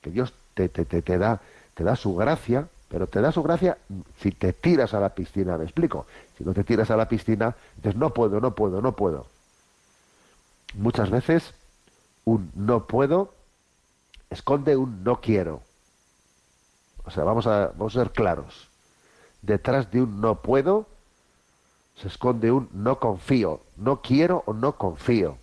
[0.00, 1.40] que Dios te, da,
[1.74, 3.78] te da su gracia, pero te da su gracia
[4.20, 6.06] si te tiras a la piscina, me explico.
[6.36, 9.26] Si no te tiras a la piscina, dices, no puedo, no puedo, no puedo
[10.74, 11.54] muchas veces
[12.24, 13.32] un no puedo
[14.30, 15.62] esconde un no quiero.
[17.04, 18.68] O sea, vamos a, vamos a ser claros.
[19.40, 20.86] Detrás de un no puedo
[21.96, 25.38] se esconde un no confío, no quiero o no confío.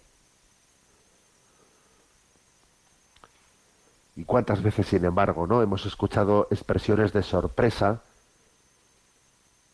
[4.16, 8.02] ¿Y cuántas veces, sin embargo, no hemos escuchado expresiones de sorpresa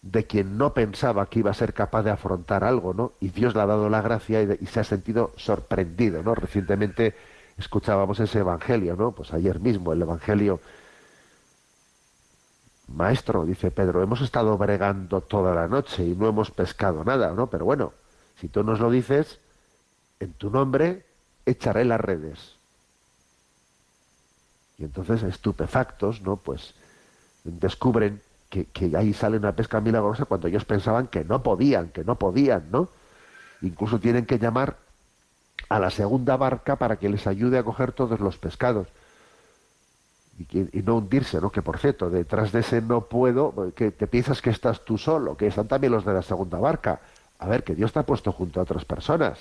[0.02, 3.14] de quien no pensaba que iba a ser capaz de afrontar algo, ¿no?
[3.20, 6.34] Y Dios le ha dado la gracia y, se ha sentido sorprendido, ¿no?
[6.34, 7.16] Recientemente
[7.58, 9.12] escuchábamos ese evangelio, ¿no?
[9.12, 10.60] Pues ayer mismo el evangelio
[12.88, 17.48] Maestro, dice Pedro, hemos estado bregando toda la noche y no hemos pescado nada, ¿no?
[17.48, 17.94] Pero bueno,
[18.40, 19.40] si tú nos lo dices,
[20.20, 21.06] en tu nombre
[21.46, 22.61] echaré las redes.
[24.82, 26.38] Y entonces, estupefactos, ¿no?
[26.38, 26.74] Pues
[27.44, 28.20] descubren
[28.50, 32.16] que, que, ahí sale una pesca milagrosa cuando ellos pensaban que no podían, que no
[32.16, 32.90] podían, ¿no?
[33.62, 34.78] Incluso tienen que llamar
[35.70, 38.88] a la segunda barca para que les ayude a coger todos los pescados
[40.50, 41.52] y, no hundirse, ¿no?
[41.52, 45.38] Que por cierto, detrás de ese no puedo, que te piensas que estás tú solo,
[45.38, 47.02] que están también los de la segunda barca.
[47.38, 49.38] A ver, que Dios te ha puesto junto a otras personas.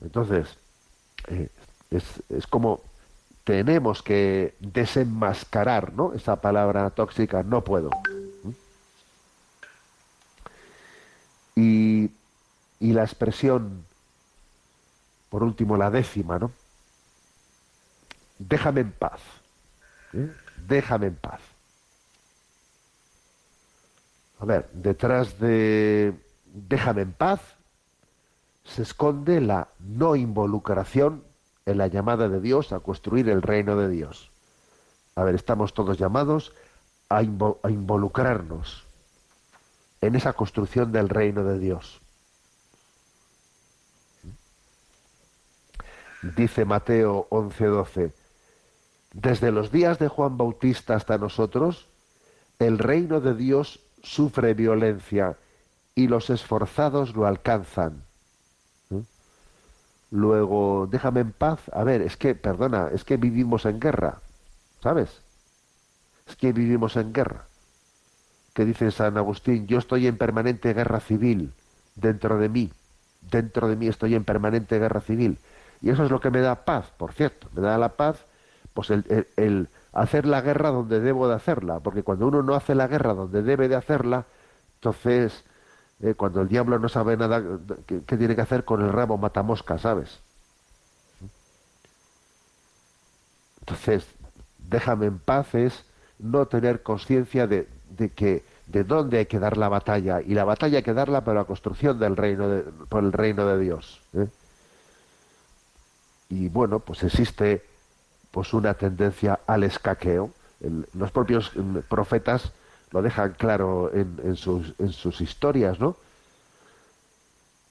[0.00, 0.56] Entonces,
[1.28, 1.50] eh,
[1.90, 2.80] es, es, como
[3.46, 6.12] tenemos que desenmascarar, ¿no?
[6.12, 7.90] Esa palabra tóxica, no puedo.
[11.54, 12.10] Y,
[12.80, 13.86] y la expresión,
[15.30, 16.50] por último, la décima, ¿no?
[18.38, 19.20] déjame en paz.
[20.12, 20.30] ¿eh?
[20.66, 21.40] Déjame en paz.
[24.40, 26.14] A ver, detrás de
[26.52, 27.40] déjame en paz
[28.64, 31.22] se esconde la no involucración
[31.66, 34.30] en la llamada de Dios a construir el reino de Dios.
[35.16, 36.54] A ver, estamos todos llamados
[37.08, 38.84] a, involucrarnos
[40.00, 42.00] en esa construcción del reino de Dios.
[46.22, 48.12] Dice Mateo 11:12,
[49.12, 51.88] desde los días de Juan Bautista hasta nosotros,
[52.58, 55.36] el reino de Dios sufre violencia
[55.94, 58.05] y los esforzados lo alcanzan.
[60.16, 61.60] Luego, déjame en paz.
[61.74, 64.20] A ver, es que, perdona, es que vivimos en guerra,
[64.82, 65.20] ¿sabes?
[66.26, 67.44] Es que vivimos en guerra.
[68.54, 71.52] Que dice San Agustín, yo estoy en permanente guerra civil
[71.96, 72.72] dentro de mí.
[73.30, 75.38] Dentro de mí estoy en permanente guerra civil.
[75.82, 77.48] Y eso es lo que me da paz, por cierto.
[77.52, 78.24] Me da la paz
[78.72, 82.86] pues el, hacer la guerra donde debo de hacerla, porque cuando uno no hace la
[82.86, 84.24] guerra donde debe de hacerla,
[84.76, 85.44] entonces
[86.02, 87.42] eh, cuando el diablo no sabe nada
[87.86, 90.20] qué, tiene que hacer con el rabo matamosca, ¿sabes?
[93.60, 94.06] Entonces,
[94.58, 95.84] déjame en paz es
[96.18, 97.66] no tener conciencia de,
[98.14, 101.40] que de dónde hay que dar la batalla y la batalla hay que darla para
[101.40, 104.00] la construcción del reino de, por el reino de Dios.
[104.12, 104.28] ¿eh?
[106.28, 107.64] Y bueno, pues existe
[108.30, 110.30] pues una tendencia al escaqueo.
[110.94, 112.52] los propios mm, profetas
[112.90, 115.96] lo dejan claro en, sus, historias, ¿no?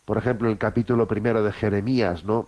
[0.06, 2.48] Por ejemplo, el capítulo primero de Jeremías, ¿no?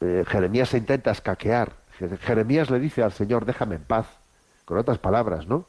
[0.00, 1.72] Eh, Jeremías se intenta escaquear.
[2.20, 4.06] Jeremías le dice al Señor, déjame en paz.
[4.64, 5.64] Con otras palabras, ¿no?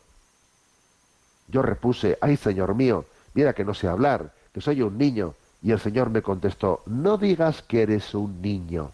[1.47, 5.36] Yo repuse, ay Señor mío, mira que no sé hablar, que soy un niño.
[5.62, 8.91] Y el Señor me contestó, no digas que eres un niño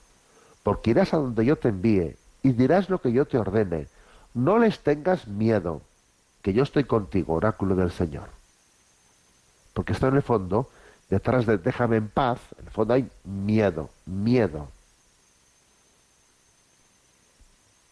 [0.63, 3.87] porque irás a donde yo te envíe y dirás lo que yo te ordene.
[4.33, 5.81] No les tengas miedo,
[6.41, 8.29] que yo estoy contigo, oráculo del Señor.
[9.73, 10.69] Porque está en el fondo,
[11.09, 14.69] detrás de déjame en paz, en el fondo hay miedo, miedo.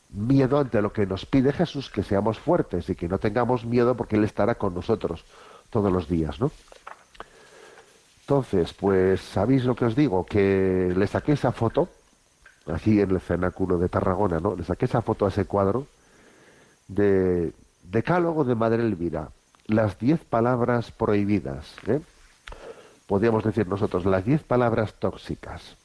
[0.10, 3.96] Miedo ante lo que nos pide Jesús, que seamos fuertes y que no tengamos miedo
[3.96, 5.26] porque Él estará con nosotros
[5.70, 6.52] todos los días, ¿no?
[8.22, 10.26] Entonces, pues, ¿sabéis lo que os digo?
[10.26, 11.90] Que le saqué esa foto
[12.66, 14.56] aquí en el cenáculo de Tarragona, ¿no?
[14.56, 15.88] Le saqué esa foto a ese cuadro
[16.88, 17.54] de
[17.90, 19.30] Decálogo de Madre Elvira,
[19.66, 22.02] las diez palabras prohibidas, ¿eh?
[23.08, 25.78] podríamos decir nosotros, las diez palabras tóxicas,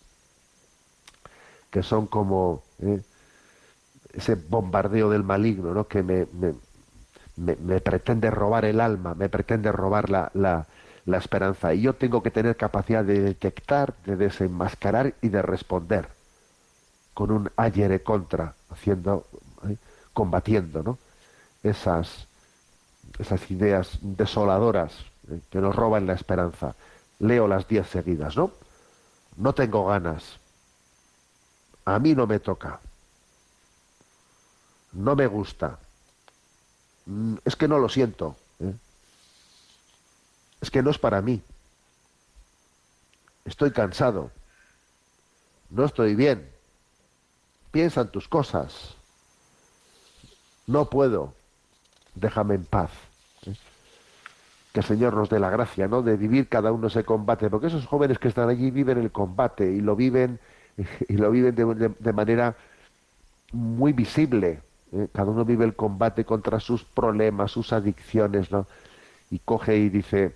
[1.70, 3.02] que son como ¿eh?
[4.12, 5.86] ese bombardeo del maligno, ¿no?
[5.86, 6.26] Que me,
[7.36, 10.66] me, pretende robar el alma, me pretende robar la, la,
[11.06, 11.72] la esperanza.
[11.72, 16.08] Y yo tengo que tener capacidad de detectar, de desenmascarar y de responder
[17.14, 19.24] con un ayer contra, haciendo,
[19.68, 19.76] ¿eh?
[20.12, 20.98] combatiendo, ¿no?
[21.62, 22.26] Esas,
[23.18, 24.92] esas ideas desoladoras
[25.30, 25.40] ¿eh?
[25.50, 26.74] que nos roban la esperanza.
[27.18, 28.50] Leo las diez seguidas, ¿no?
[29.36, 30.38] No tengo ganas.
[31.84, 32.80] A mí no me toca.
[34.92, 35.78] No me gusta.
[37.06, 38.36] Mm, es que no lo siento.
[38.60, 38.74] ¿eh?
[40.60, 41.40] Es que no es para mí.
[43.44, 44.30] Estoy cansado.
[45.70, 46.52] No estoy bien
[47.72, 48.94] piensa en tus cosas.
[50.68, 51.34] No puedo,
[52.14, 52.90] déjame en paz.
[53.46, 53.54] ¿eh?
[54.72, 56.02] Que el Señor nos dé la gracia, ¿no?
[56.02, 59.70] De vivir cada uno ese combate, porque esos jóvenes que están allí viven el combate
[59.70, 60.38] y lo viven
[61.08, 62.56] y lo viven de, manera
[63.52, 64.62] muy visible.
[64.92, 65.08] ¿eh?
[65.12, 68.66] Cada uno vive el combate contra sus problemas, sus adicciones, ¿no?
[69.30, 70.34] Y coge y dice,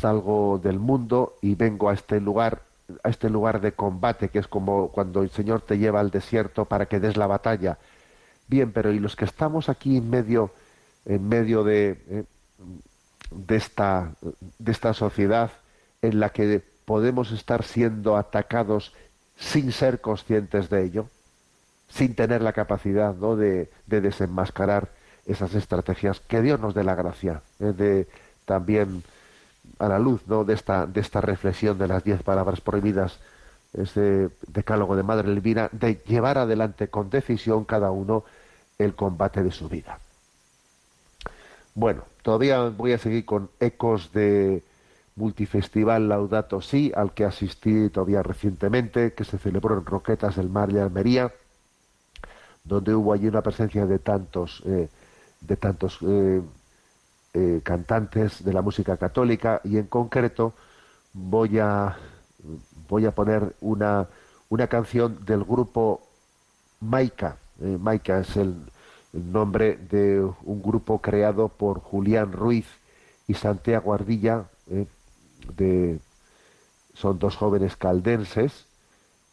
[0.00, 2.62] salgo del mundo y vengo a este lugar
[3.02, 6.66] a este lugar de combate, que es como cuando el Señor te lleva al desierto
[6.66, 7.78] para que des la batalla.
[8.46, 10.52] Bien, pero ¿y los que estamos aquí en medio,
[11.06, 12.24] en medio de, eh,
[13.30, 14.12] de, esta,
[14.58, 15.50] de esta sociedad
[16.02, 18.92] en la que podemos estar siendo atacados
[19.36, 21.08] sin ser conscientes de ello,
[21.88, 23.36] sin tener la capacidad ¿no?
[23.36, 24.90] de, desenmascarar
[25.26, 26.20] esas estrategias.
[26.20, 27.72] Que Dios nos dé la gracia ¿eh?
[27.72, 28.08] de
[28.44, 29.02] también
[29.78, 30.44] a la luz ¿no?
[30.44, 33.18] de, esta, de esta reflexión de las diez palabras prohibidas,
[33.74, 38.24] ese decálogo de Madre Elvira, de llevar adelante con decisión cada uno
[38.78, 39.98] el combate de su vida.
[41.74, 44.62] Bueno, todavía voy a seguir con ecos de
[45.16, 50.72] Multifestival Laudato Si, al que asistí todavía recientemente, que se celebró en Roquetas del Mar
[50.72, 51.32] de Almería,
[52.64, 54.88] donde hubo allí una presencia de tantos, eh,
[55.40, 56.42] de tantos eh,
[57.34, 60.54] eh, cantantes de la música católica y en concreto
[61.12, 61.96] voy a
[62.88, 64.08] voy a poner una,
[64.48, 66.02] una canción del grupo
[66.80, 67.36] Maika.
[67.58, 68.54] Maika es el,
[69.12, 72.66] nombre de un grupo creado por Julián Ruiz
[73.28, 75.98] y Santiago Ardilla, eh,
[76.94, 78.66] son dos jóvenes caldenses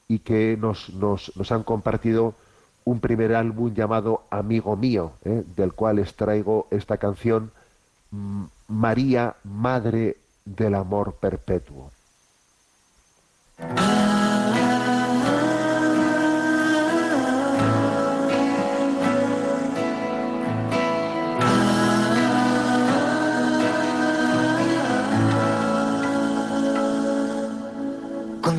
[0.08, 2.36] y que nos, nos, han compartido
[2.84, 7.52] un primer álbum llamado Amigo Mío, eh, del cual les traigo esta canción
[8.68, 11.91] María, Madre del Amor Perpetuo.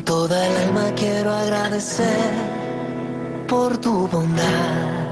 [0.03, 2.31] Toda el alma quiero agradecer
[3.47, 5.07] por tu bondad,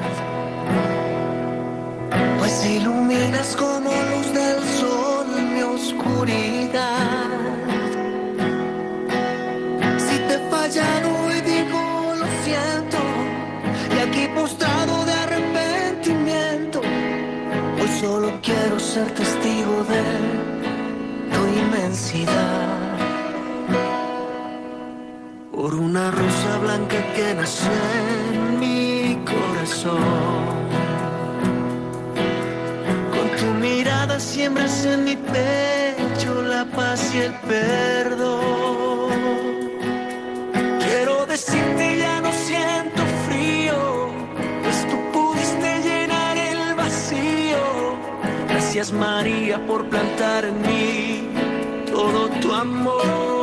[2.40, 7.21] pues iluminas como luz del sol mi oscuridad.
[10.72, 12.98] Fallado y digo lo siento,
[13.94, 20.04] y aquí postrado de arrepentimiento, hoy solo quiero ser testigo de
[21.34, 22.78] tu inmensidad
[25.52, 27.72] por una rosa blanca que nació
[28.34, 30.02] en mi corazón.
[33.12, 38.41] Con tu mirada siembras en mi pecho la paz y el perdón.
[48.90, 51.28] María por plantar en mí
[51.92, 53.41] todo tu amor.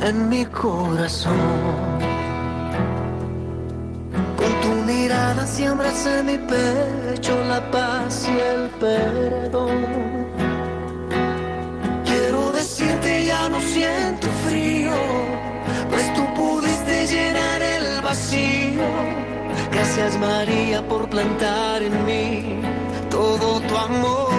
[0.00, 1.34] En mi corazón.
[4.36, 9.78] Con tu mirada siembras en mi pecho la paz y el perdón.
[12.04, 14.92] Quiero decirte ya no siento frío,
[15.90, 18.88] pues tú pudiste llenar el vacío.
[19.72, 22.60] Gracias María por plantar en mí
[23.10, 24.37] todo tu amor.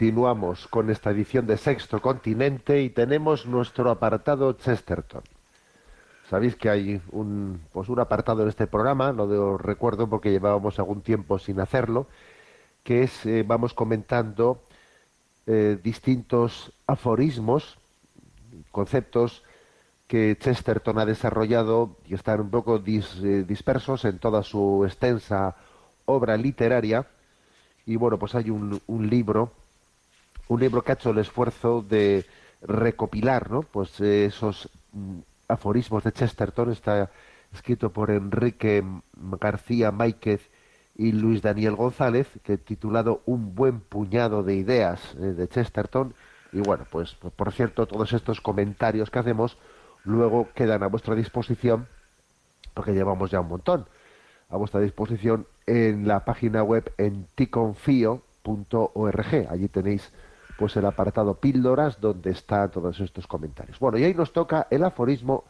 [0.00, 5.20] Continuamos con esta edición de Sexto Continente y tenemos nuestro apartado Chesterton.
[6.30, 11.02] Sabéis que hay un, pues un apartado en este programa, lo recuerdo porque llevábamos algún
[11.02, 12.06] tiempo sin hacerlo,
[12.82, 14.62] que es, eh, vamos comentando
[15.46, 17.76] eh, distintos aforismos,
[18.70, 19.44] conceptos
[20.06, 25.56] que Chesterton ha desarrollado y están un poco eh, dispersos en toda su extensa
[26.06, 27.06] obra literaria.
[27.84, 29.52] Y bueno, pues hay un, libro,
[30.50, 32.26] un libro que ha hecho el esfuerzo de
[32.60, 33.62] recopilar, ¿no?
[33.62, 37.08] Pues esos mm, aforismos de Chesterton, está
[37.54, 38.82] escrito por Enrique
[39.40, 40.50] García Máiquez
[40.96, 46.14] y Luis Daniel González, que titulado Un buen puñado de ideas eh, de Chesterton.
[46.52, 49.56] Y bueno, pues por cierto, todos estos comentarios que hacemos
[50.02, 51.86] luego quedan a vuestra disposición,
[52.74, 53.86] porque llevamos ya un montón,
[54.48, 58.24] a vuestra disposición en la página web en ticonfio.org.
[59.48, 60.10] Allí tenéis
[60.60, 63.80] pues el apartado píldoras donde están todos estos comentarios.
[63.80, 65.42] Bueno, y ahí nos toca el aforismo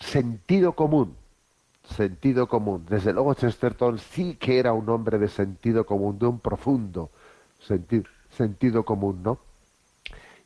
[0.00, 1.14] sentido común
[1.96, 2.86] sentido común.
[2.88, 7.10] Desde luego Chesterton sí que era un hombre de sentido común, de un profundo
[8.30, 9.38] sentido común, ¿no?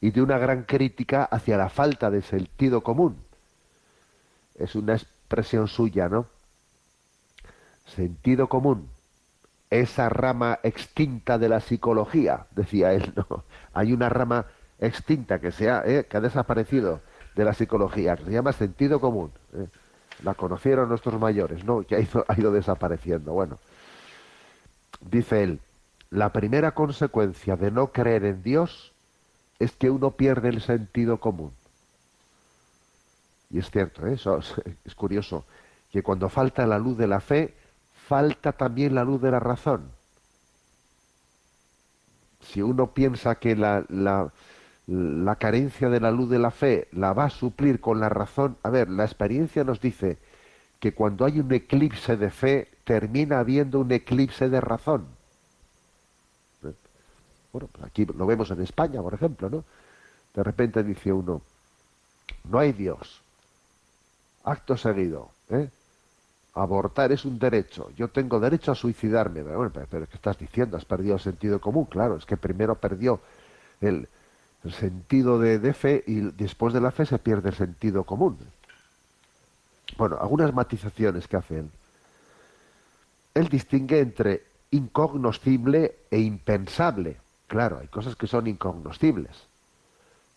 [0.01, 3.17] Y de una gran crítica hacia la falta de sentido común.
[4.57, 6.27] Es una expresión suya, ¿no?
[7.87, 8.89] Sentido común.
[9.71, 13.45] Esa rama extinta de la psicología, decía él, ¿no?
[13.73, 14.47] Hay una rama
[14.79, 17.01] extinta que, se ha, eh, que ha desaparecido
[17.35, 19.33] de la psicología, que se llama sentido común.
[19.55, 19.67] ¿eh?
[20.23, 23.33] la conocieron nuestros mayores, no, que ha ido, desapareciendo.
[23.33, 23.59] Bueno,
[25.01, 25.61] dice él,
[26.11, 28.93] la primera consecuencia de no creer en Dios
[29.59, 31.53] es que uno pierde el sentido común.
[33.51, 34.15] Y es cierto, ¿eh?
[34.15, 34.39] eso
[34.85, 35.45] es, curioso,
[35.93, 37.55] que cuando falta la luz de la fe,
[38.09, 39.91] falta también la luz de la razón.
[42.41, 44.31] Si uno piensa que la, la,
[44.87, 48.57] la carencia de la luz de la fe la va a suplir con la razón.
[48.63, 50.19] A ver, la experiencia nos dice
[50.79, 55.07] que cuando hay un eclipse de fe, termina habiendo un eclipse de razón.
[57.53, 59.65] Bueno, pues aquí lo vemos en España, por ejemplo, ¿no?
[60.35, 61.41] De repente dice uno,
[62.45, 63.23] no hay Dios.
[64.43, 65.71] Acto seguido, ¿eh?
[66.55, 67.91] Abortar es un derecho.
[67.97, 69.43] Yo tengo derecho a suicidarme.
[69.43, 70.77] Bueno, pero, pero ¿qué estás diciendo?
[70.77, 71.87] Has perdido el sentido común.
[71.87, 73.21] Claro, es que primero perdió
[73.81, 74.09] el,
[74.71, 78.39] sentido de, fe y después de la fe se pierde el sentido común.
[79.99, 81.71] Bueno, algunas matizaciones que hace él.
[83.35, 87.17] Él distingue entre incognoscible e impensable.
[87.47, 89.47] Claro, hay cosas que son incognoscibles.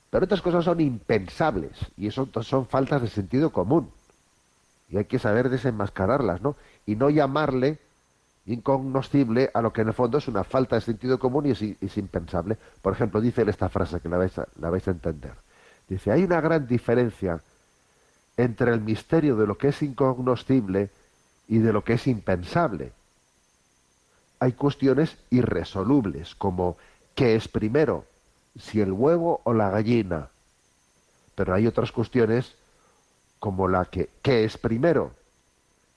[0.10, 3.92] Pero otras cosas son impensables y eso son faltas de sentido común.
[4.90, 6.56] Y hay que saber desenmascararlas, ¿no?
[6.86, 7.80] Y no llamarle
[8.46, 11.98] incognoscible a lo que en el fondo es una falta de sentido común y es,
[11.98, 12.58] impensable.
[12.82, 15.34] Por ejemplo, dice él esta frase que la vais, a, la vais a entender.
[15.88, 17.42] Dice, hay una gran diferencia
[18.38, 20.90] entre el misterio de lo que es incognoscible
[21.48, 22.94] y de lo que es impensable.
[24.40, 26.78] Hay cuestiones irresolubles, como
[27.16, 28.06] ¿qué es primero?
[28.58, 30.30] ¿Si el huevo o la gallina?
[31.36, 32.56] Pero hay otras cuestiones
[33.40, 35.12] como la que ¿qué es primero?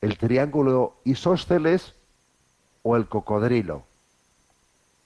[0.00, 1.94] ¿El triángulo isósceles
[2.82, 3.84] o el cocodrilo.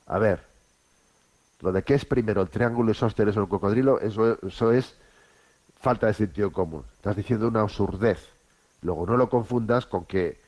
[0.07, 0.41] A ver,
[1.61, 4.97] lo de qué es primero el triángulo isósceles o el cocodrilo, eso, eso es
[5.81, 6.85] falta de sentido común.
[6.97, 8.29] Estás diciendo una absurdez.
[8.83, 10.39] Luego no lo confundas con que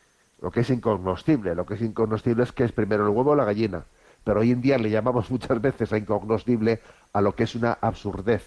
[0.41, 1.55] lo que es incognoscible.
[1.55, 3.85] Lo que es incognoscible es que es primero el huevo o la gallina.
[4.25, 6.81] Pero hoy en día le llamamos muchas veces a incognoscible
[7.13, 8.43] a lo que es una absurdez.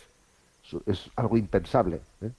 [0.86, 2.02] Es algo impensable.
[2.22, 2.30] ¿eh?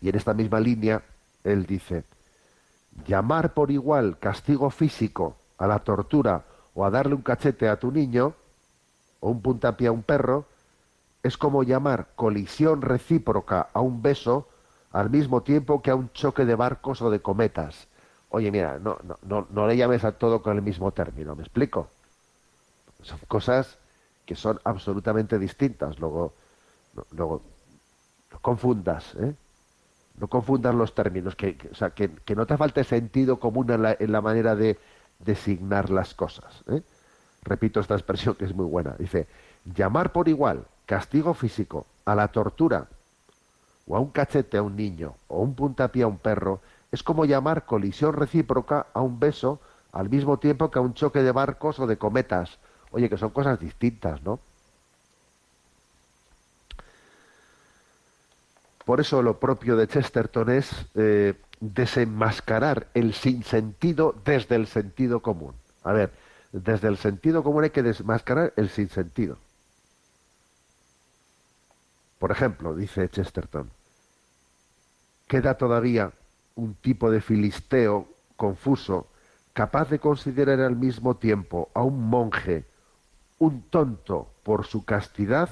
[0.00, 1.02] Y en esta misma línea,
[1.44, 2.04] él dice,
[3.06, 6.44] llamar por igual castigo físico a la tortura
[6.74, 8.34] o a darle un cachete a tu niño
[9.20, 10.46] o un puntapié a un perro
[11.22, 14.48] es como llamar colisión recíproca a un beso
[14.92, 17.88] al mismo tiempo que a un choque de barcos o de cometas.
[18.30, 21.42] Oye, mira, no, no, no, no le llames a todo con el mismo término, ¿me
[21.42, 21.88] explico?
[23.02, 23.78] Son cosas
[24.24, 25.98] que son absolutamente distintas.
[25.98, 26.32] Luego,
[27.12, 27.42] luego
[28.32, 29.34] no confundas, ¿eh?
[30.20, 33.96] No confundan los términos, que, o sea, que, no te falte sentido común en la,
[33.98, 34.78] en la manera de
[35.18, 36.62] designar las cosas.
[36.68, 36.82] ¿eh?
[37.42, 38.94] Repito esta expresión que es muy buena.
[38.98, 39.26] Dice,
[39.64, 42.86] llamar por igual castigo físico a la tortura
[43.86, 46.60] o a un cachete a un niño o un puntapié a un perro
[46.92, 49.60] es como llamar colisión recíproca a un beso
[49.92, 52.58] al mismo tiempo que a un choque de barcos o de cometas.
[52.90, 54.40] Oye, que son cosas distintas, ¿no?
[58.90, 65.54] Por eso lo propio de Chesterton es eh, desenmascarar el sinsentido desde el sentido común.
[65.84, 66.10] A ver,
[66.50, 69.38] desde el sentido común hay que desmascarar el sinsentido.
[72.18, 73.70] Por ejemplo, dice Chesterton,
[75.28, 76.10] queda todavía
[76.56, 79.06] un tipo de filisteo confuso
[79.52, 82.64] capaz de considerar al mismo tiempo a un monje
[83.38, 85.48] un tonto por su castidad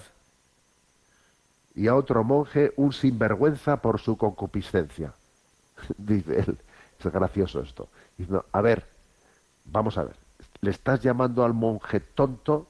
[1.78, 5.14] y a otro monje un sinvergüenza por su concupiscencia.
[5.96, 6.58] Dice él,
[6.98, 7.88] es gracioso esto.
[8.50, 8.84] A ver,
[9.64, 10.16] vamos a ver,
[10.60, 12.66] le estás llamando al monje tonto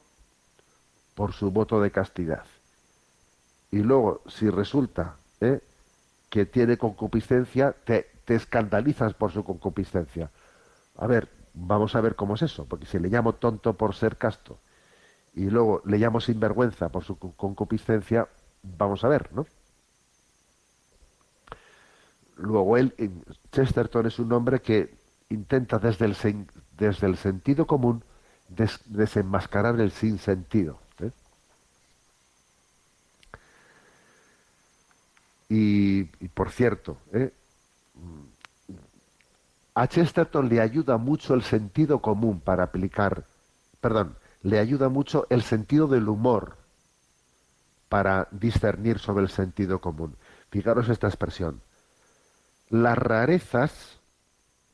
[1.14, 2.44] por su voto de castidad.
[3.70, 5.61] Y luego, si resulta ¿eh?
[6.28, 10.30] que tiene concupiscencia, te, te escandalizas por su concupiscencia.
[10.98, 14.18] A ver, vamos a ver cómo es eso, porque si le llamo tonto por ser
[14.18, 14.59] casto
[15.34, 18.28] y luego le llamo sinvergüenza por su concupiscencia,
[18.76, 19.46] vamos a ver, ¿no?
[22.36, 22.94] Luego él,
[23.52, 24.94] Chesterton es un hombre que
[25.28, 26.46] intenta desde el,
[26.76, 28.04] desde el sentido común
[28.86, 30.78] desenmascarar el sinsentido.
[31.00, 31.10] ¿eh?
[35.48, 37.32] Y, y, por cierto, ¿eh?
[39.74, 43.24] a Chesterton le ayuda mucho el sentido común para aplicar,
[43.80, 46.56] perdón, le ayuda mucho el sentido del humor
[47.89, 50.16] para discernir sobre el sentido común.
[50.51, 51.61] Fijaros esta expresión.
[52.68, 53.99] Las rarezas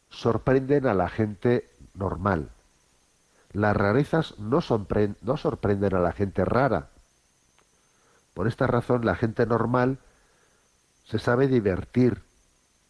[0.08, 2.50] sorprenden a la gente normal.
[3.52, 4.60] Las rarezas no,
[5.22, 6.88] no sorprenden a la gente rara.
[8.34, 9.98] Por esta razón la gente normal
[11.04, 12.22] se sabe divertir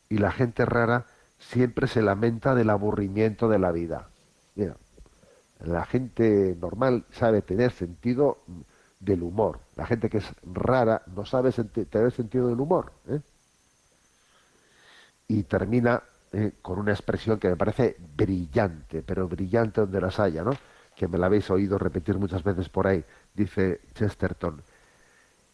[0.09, 1.07] y la gente rara
[1.39, 4.09] siempre se lamenta del aburrimiento de la vida.
[4.55, 4.77] Mira,
[5.61, 8.39] la gente normal sabe tener sentido
[9.05, 9.61] del humor.
[9.77, 12.93] La gente que es rara no sabe tener sentido del humor.
[13.09, 13.21] ¿eh?
[15.29, 16.03] Y termina
[16.33, 20.53] eh, con una expresión que me parece brillante, pero brillante donde las haya, ¿no?
[20.97, 23.05] Que me la habéis oído repetir muchas veces por ahí.
[23.35, 24.63] Dice Chesterton,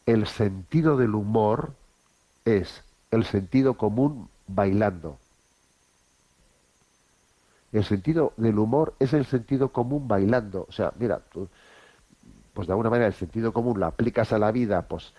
[0.07, 1.75] el sentido del humor
[2.45, 5.19] es el sentido común bailando.
[7.73, 10.67] El sentido del humor es el sentido común bailando.
[10.69, 11.49] O sea, mira, tú,
[12.61, 15.15] pues de alguna manera el sentido común lo aplicas a la vida, pues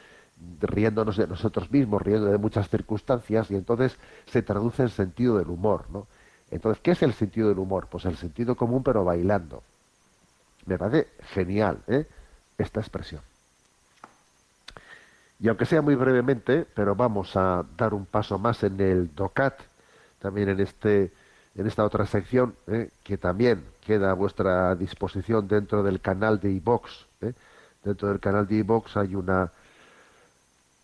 [0.62, 5.50] riéndonos de nosotros mismos, riendo de muchas circunstancias, y entonces se traduce en sentido del
[5.50, 6.06] humor, ¿no?
[6.52, 7.88] Entonces, ¿qué es el sentido del humor?
[7.90, 9.64] Pues el sentido común, pero bailando.
[10.68, 12.06] Me parece genial, ¿eh?
[12.60, 13.24] Esta expresión.
[15.40, 19.60] Y aunque sea muy brevemente, pero vamos a dar un paso más en el DOCAT,
[20.20, 21.12] también en este
[21.56, 22.90] en esta otra sección, ¿eh?
[23.04, 27.06] que también queda a vuestra disposición dentro del canal de iVox.
[27.22, 27.34] ¿eh?
[27.84, 29.52] Dentro del canal de iVox hay una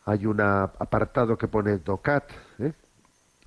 [0.05, 2.71] hay un apartado que pone DOCAT, ¿eh?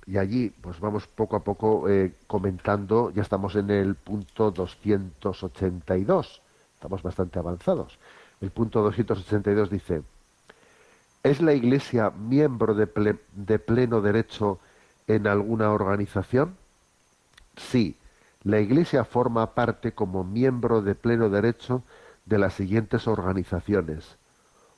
[0.05, 1.87] y allí pues vamos poco a poco
[2.27, 6.41] comentando, ya estamos en el punto 282,
[6.75, 7.97] estamos bastante avanzados.
[8.41, 10.03] El punto 282 dice,
[11.23, 14.59] ¿es la Iglesia miembro de, de pleno derecho
[15.07, 16.60] en alguna organización?
[17.69, 17.97] Sí,
[18.43, 21.83] la Iglesia forma parte como miembro de pleno derecho
[22.25, 24.17] de las siguientes organizaciones.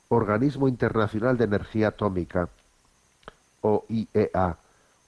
[0.08, 2.48] Organismo Internacional de Energía Atómica,
[3.62, 4.58] OIEA,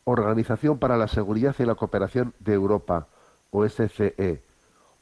[0.04, 3.06] Organización para la Seguridad y la Cooperación de Europa,
[3.50, 4.42] OSCE,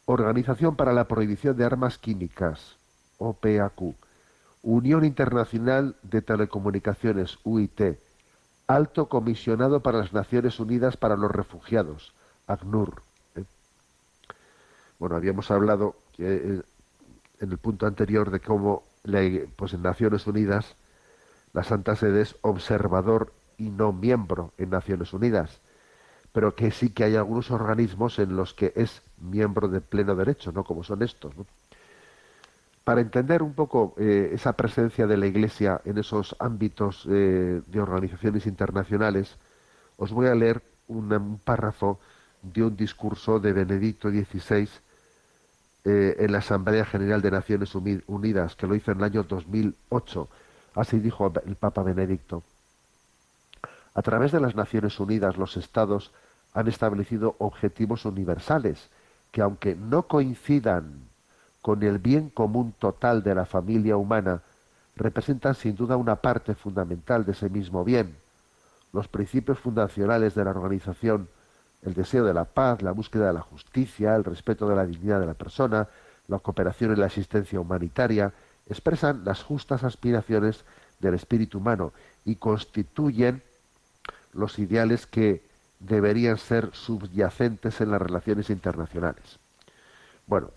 [0.06, 2.76] Organización para la Prohibición de Armas Químicas,
[3.18, 3.94] OPAQ,
[4.62, 7.98] Unión Internacional de Telecomunicaciones, UIT,
[8.66, 12.14] Alto Comisionado para las Naciones Unidas para los Refugiados,
[12.46, 13.02] ACNUR.
[13.36, 13.44] ¿eh?
[14.98, 16.60] Bueno, habíamos hablado eh,
[17.40, 18.82] en el punto anterior de cómo
[19.56, 20.76] pues en Naciones Unidas
[21.52, 25.60] la Santa Sede es observador y no miembro en Naciones Unidas,
[26.32, 30.52] pero que sí que hay algunos organismos en los que es miembro de pleno derecho,
[30.52, 30.64] ¿no?
[30.64, 31.34] Como son estos,
[32.82, 38.46] Para entender un poco eh, esa presencia de la Iglesia en esos ámbitos de organizaciones
[38.46, 39.36] internacionales,
[39.96, 42.00] os voy a leer un párrafo
[42.52, 44.68] dio un discurso de Benedicto XVI
[45.84, 50.28] eh, en la Asamblea General de Naciones Unidas, que lo hizo en el año 2008.
[50.74, 52.42] Así dijo el Papa Benedicto.
[53.94, 56.12] A través de las Naciones Unidas, los Estados
[56.52, 58.90] han establecido objetivos universales
[59.30, 61.08] que, aunque no coincidan
[61.62, 64.42] con el bien común total de la familia humana,
[64.96, 68.16] representan sin duda una parte fundamental de ese mismo bien.
[68.92, 71.28] Los principios fundacionales de la organización
[71.84, 75.20] el deseo de la paz, la búsqueda de la justicia, el respeto de la dignidad
[75.20, 75.88] de la persona,
[76.28, 78.32] la cooperación en la asistencia humanitaria,
[78.68, 80.64] expresan las justas aspiraciones
[81.00, 81.92] del espíritu humano
[82.24, 83.42] y constituyen
[84.32, 85.42] los ideales que
[85.80, 89.38] deberían ser subyacentes en las relaciones internacionales.
[90.26, 90.50] Bueno,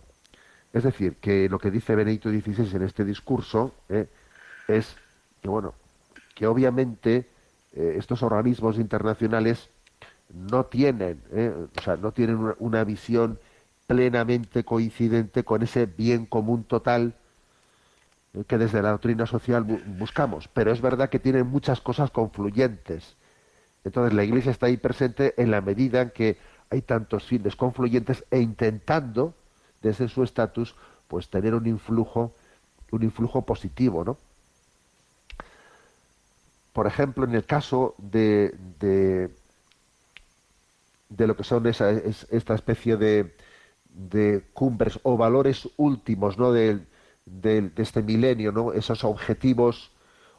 [0.74, 4.08] Es decir, que lo que dice Benedicto XVI en este discurso ¿eh?
[4.68, 4.96] es
[5.42, 5.74] que, bueno,
[6.36, 7.26] que obviamente
[7.74, 9.70] eh, estos organismos internacionales
[10.34, 11.54] no tienen, ¿eh?
[11.78, 13.40] o sea, no tienen una, visión
[13.88, 17.16] plenamente coincidente con ese bien común total
[18.48, 23.16] que desde la doctrina social buscamos, pero es verdad que tienen muchas cosas confluyentes.
[23.84, 26.38] Entonces la Iglesia está ahí presente en la medida en que
[26.70, 29.34] hay tantos fines confluyentes e intentando
[29.82, 30.76] desde su estatus
[31.08, 32.34] pues tener un influjo
[32.92, 34.18] un influjo positivo, ¿no?
[36.74, 38.56] Por ejemplo, en el caso de,
[41.10, 43.36] lo que son esta especie de,
[43.89, 46.51] de, cumbres o valores últimos ¿no?
[46.51, 46.80] de,
[47.26, 48.74] de, este milenio, ¿no?
[48.74, 49.91] esos objetivos,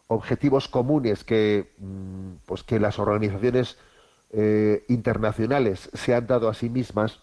[0.08, 3.78] objetivos comunes que, mm, pues que las organizaciones
[4.30, 7.20] eh, internacionales se han dado a sí mismas,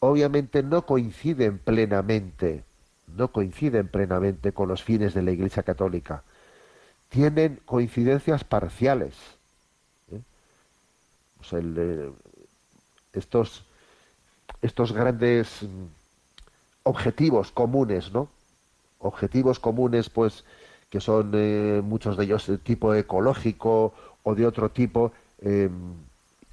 [0.00, 2.64] obviamente no coinciden plenamente,
[3.16, 6.24] no coinciden plenamente con los fines de la Iglesia Católica
[7.12, 9.14] tienen coincidencias parciales.
[10.10, 10.22] ¿eh?
[11.52, 12.10] Eh,
[13.12, 13.64] estos,
[14.60, 15.86] estos grandes mm,
[16.84, 18.28] objetivos comunes, ¿no?
[18.98, 20.44] Objetivos comunes, pues,
[20.90, 25.94] que son eh, muchos de ellos de tipo ecológico o de otro tipo, em,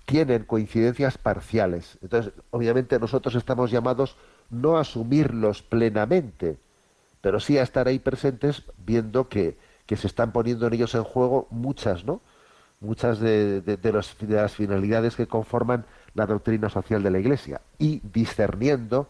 [0.05, 1.97] tienen coincidencias parciales.
[2.01, 4.15] Entonces, obviamente nosotros estamos llamados
[4.49, 6.57] no a asumirlos plenamente,
[7.21, 11.03] pero sí a estar ahí presentes viendo que, que se están poniendo en ellos en
[11.03, 12.21] juego muchas, ¿no?
[12.79, 15.85] Muchas de, de, las finalidades que conforman
[16.19, 19.07] la doctrina social de la Iglesia y discerniendo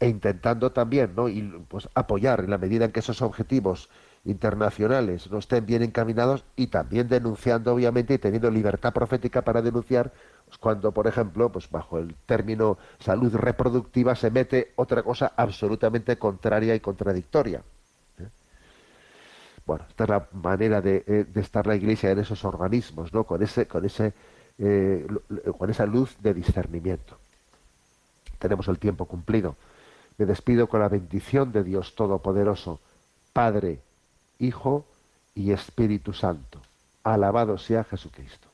[0.00, 1.28] e intentando también, ¿no?
[1.28, 3.88] Y pues apoyar en la medida en que esos objetivos
[4.24, 10.12] internacionales no estén bien encaminados y también denunciando obviamente y teniendo libertad profética para denunciar
[10.46, 16.16] pues, cuando por ejemplo pues bajo el término salud reproductiva se mete otra cosa absolutamente
[16.16, 17.60] contraria y contradictoria
[19.66, 23.24] bueno, esta es la manera de, eh, estar la Iglesia en esos organismos, ¿no?
[23.24, 24.12] Con ese, con ese,
[24.58, 25.06] eh,
[25.58, 27.18] con esa luz de discernimiento.
[28.38, 29.56] Tenemos el tiempo cumplido.
[30.18, 32.80] Me despido con la bendición de Dios Todopoderoso,
[33.32, 33.80] Padre,
[34.38, 34.84] Hijo
[35.34, 36.60] y Espíritu Santo.
[37.02, 38.53] Alabado sea Jesucristo.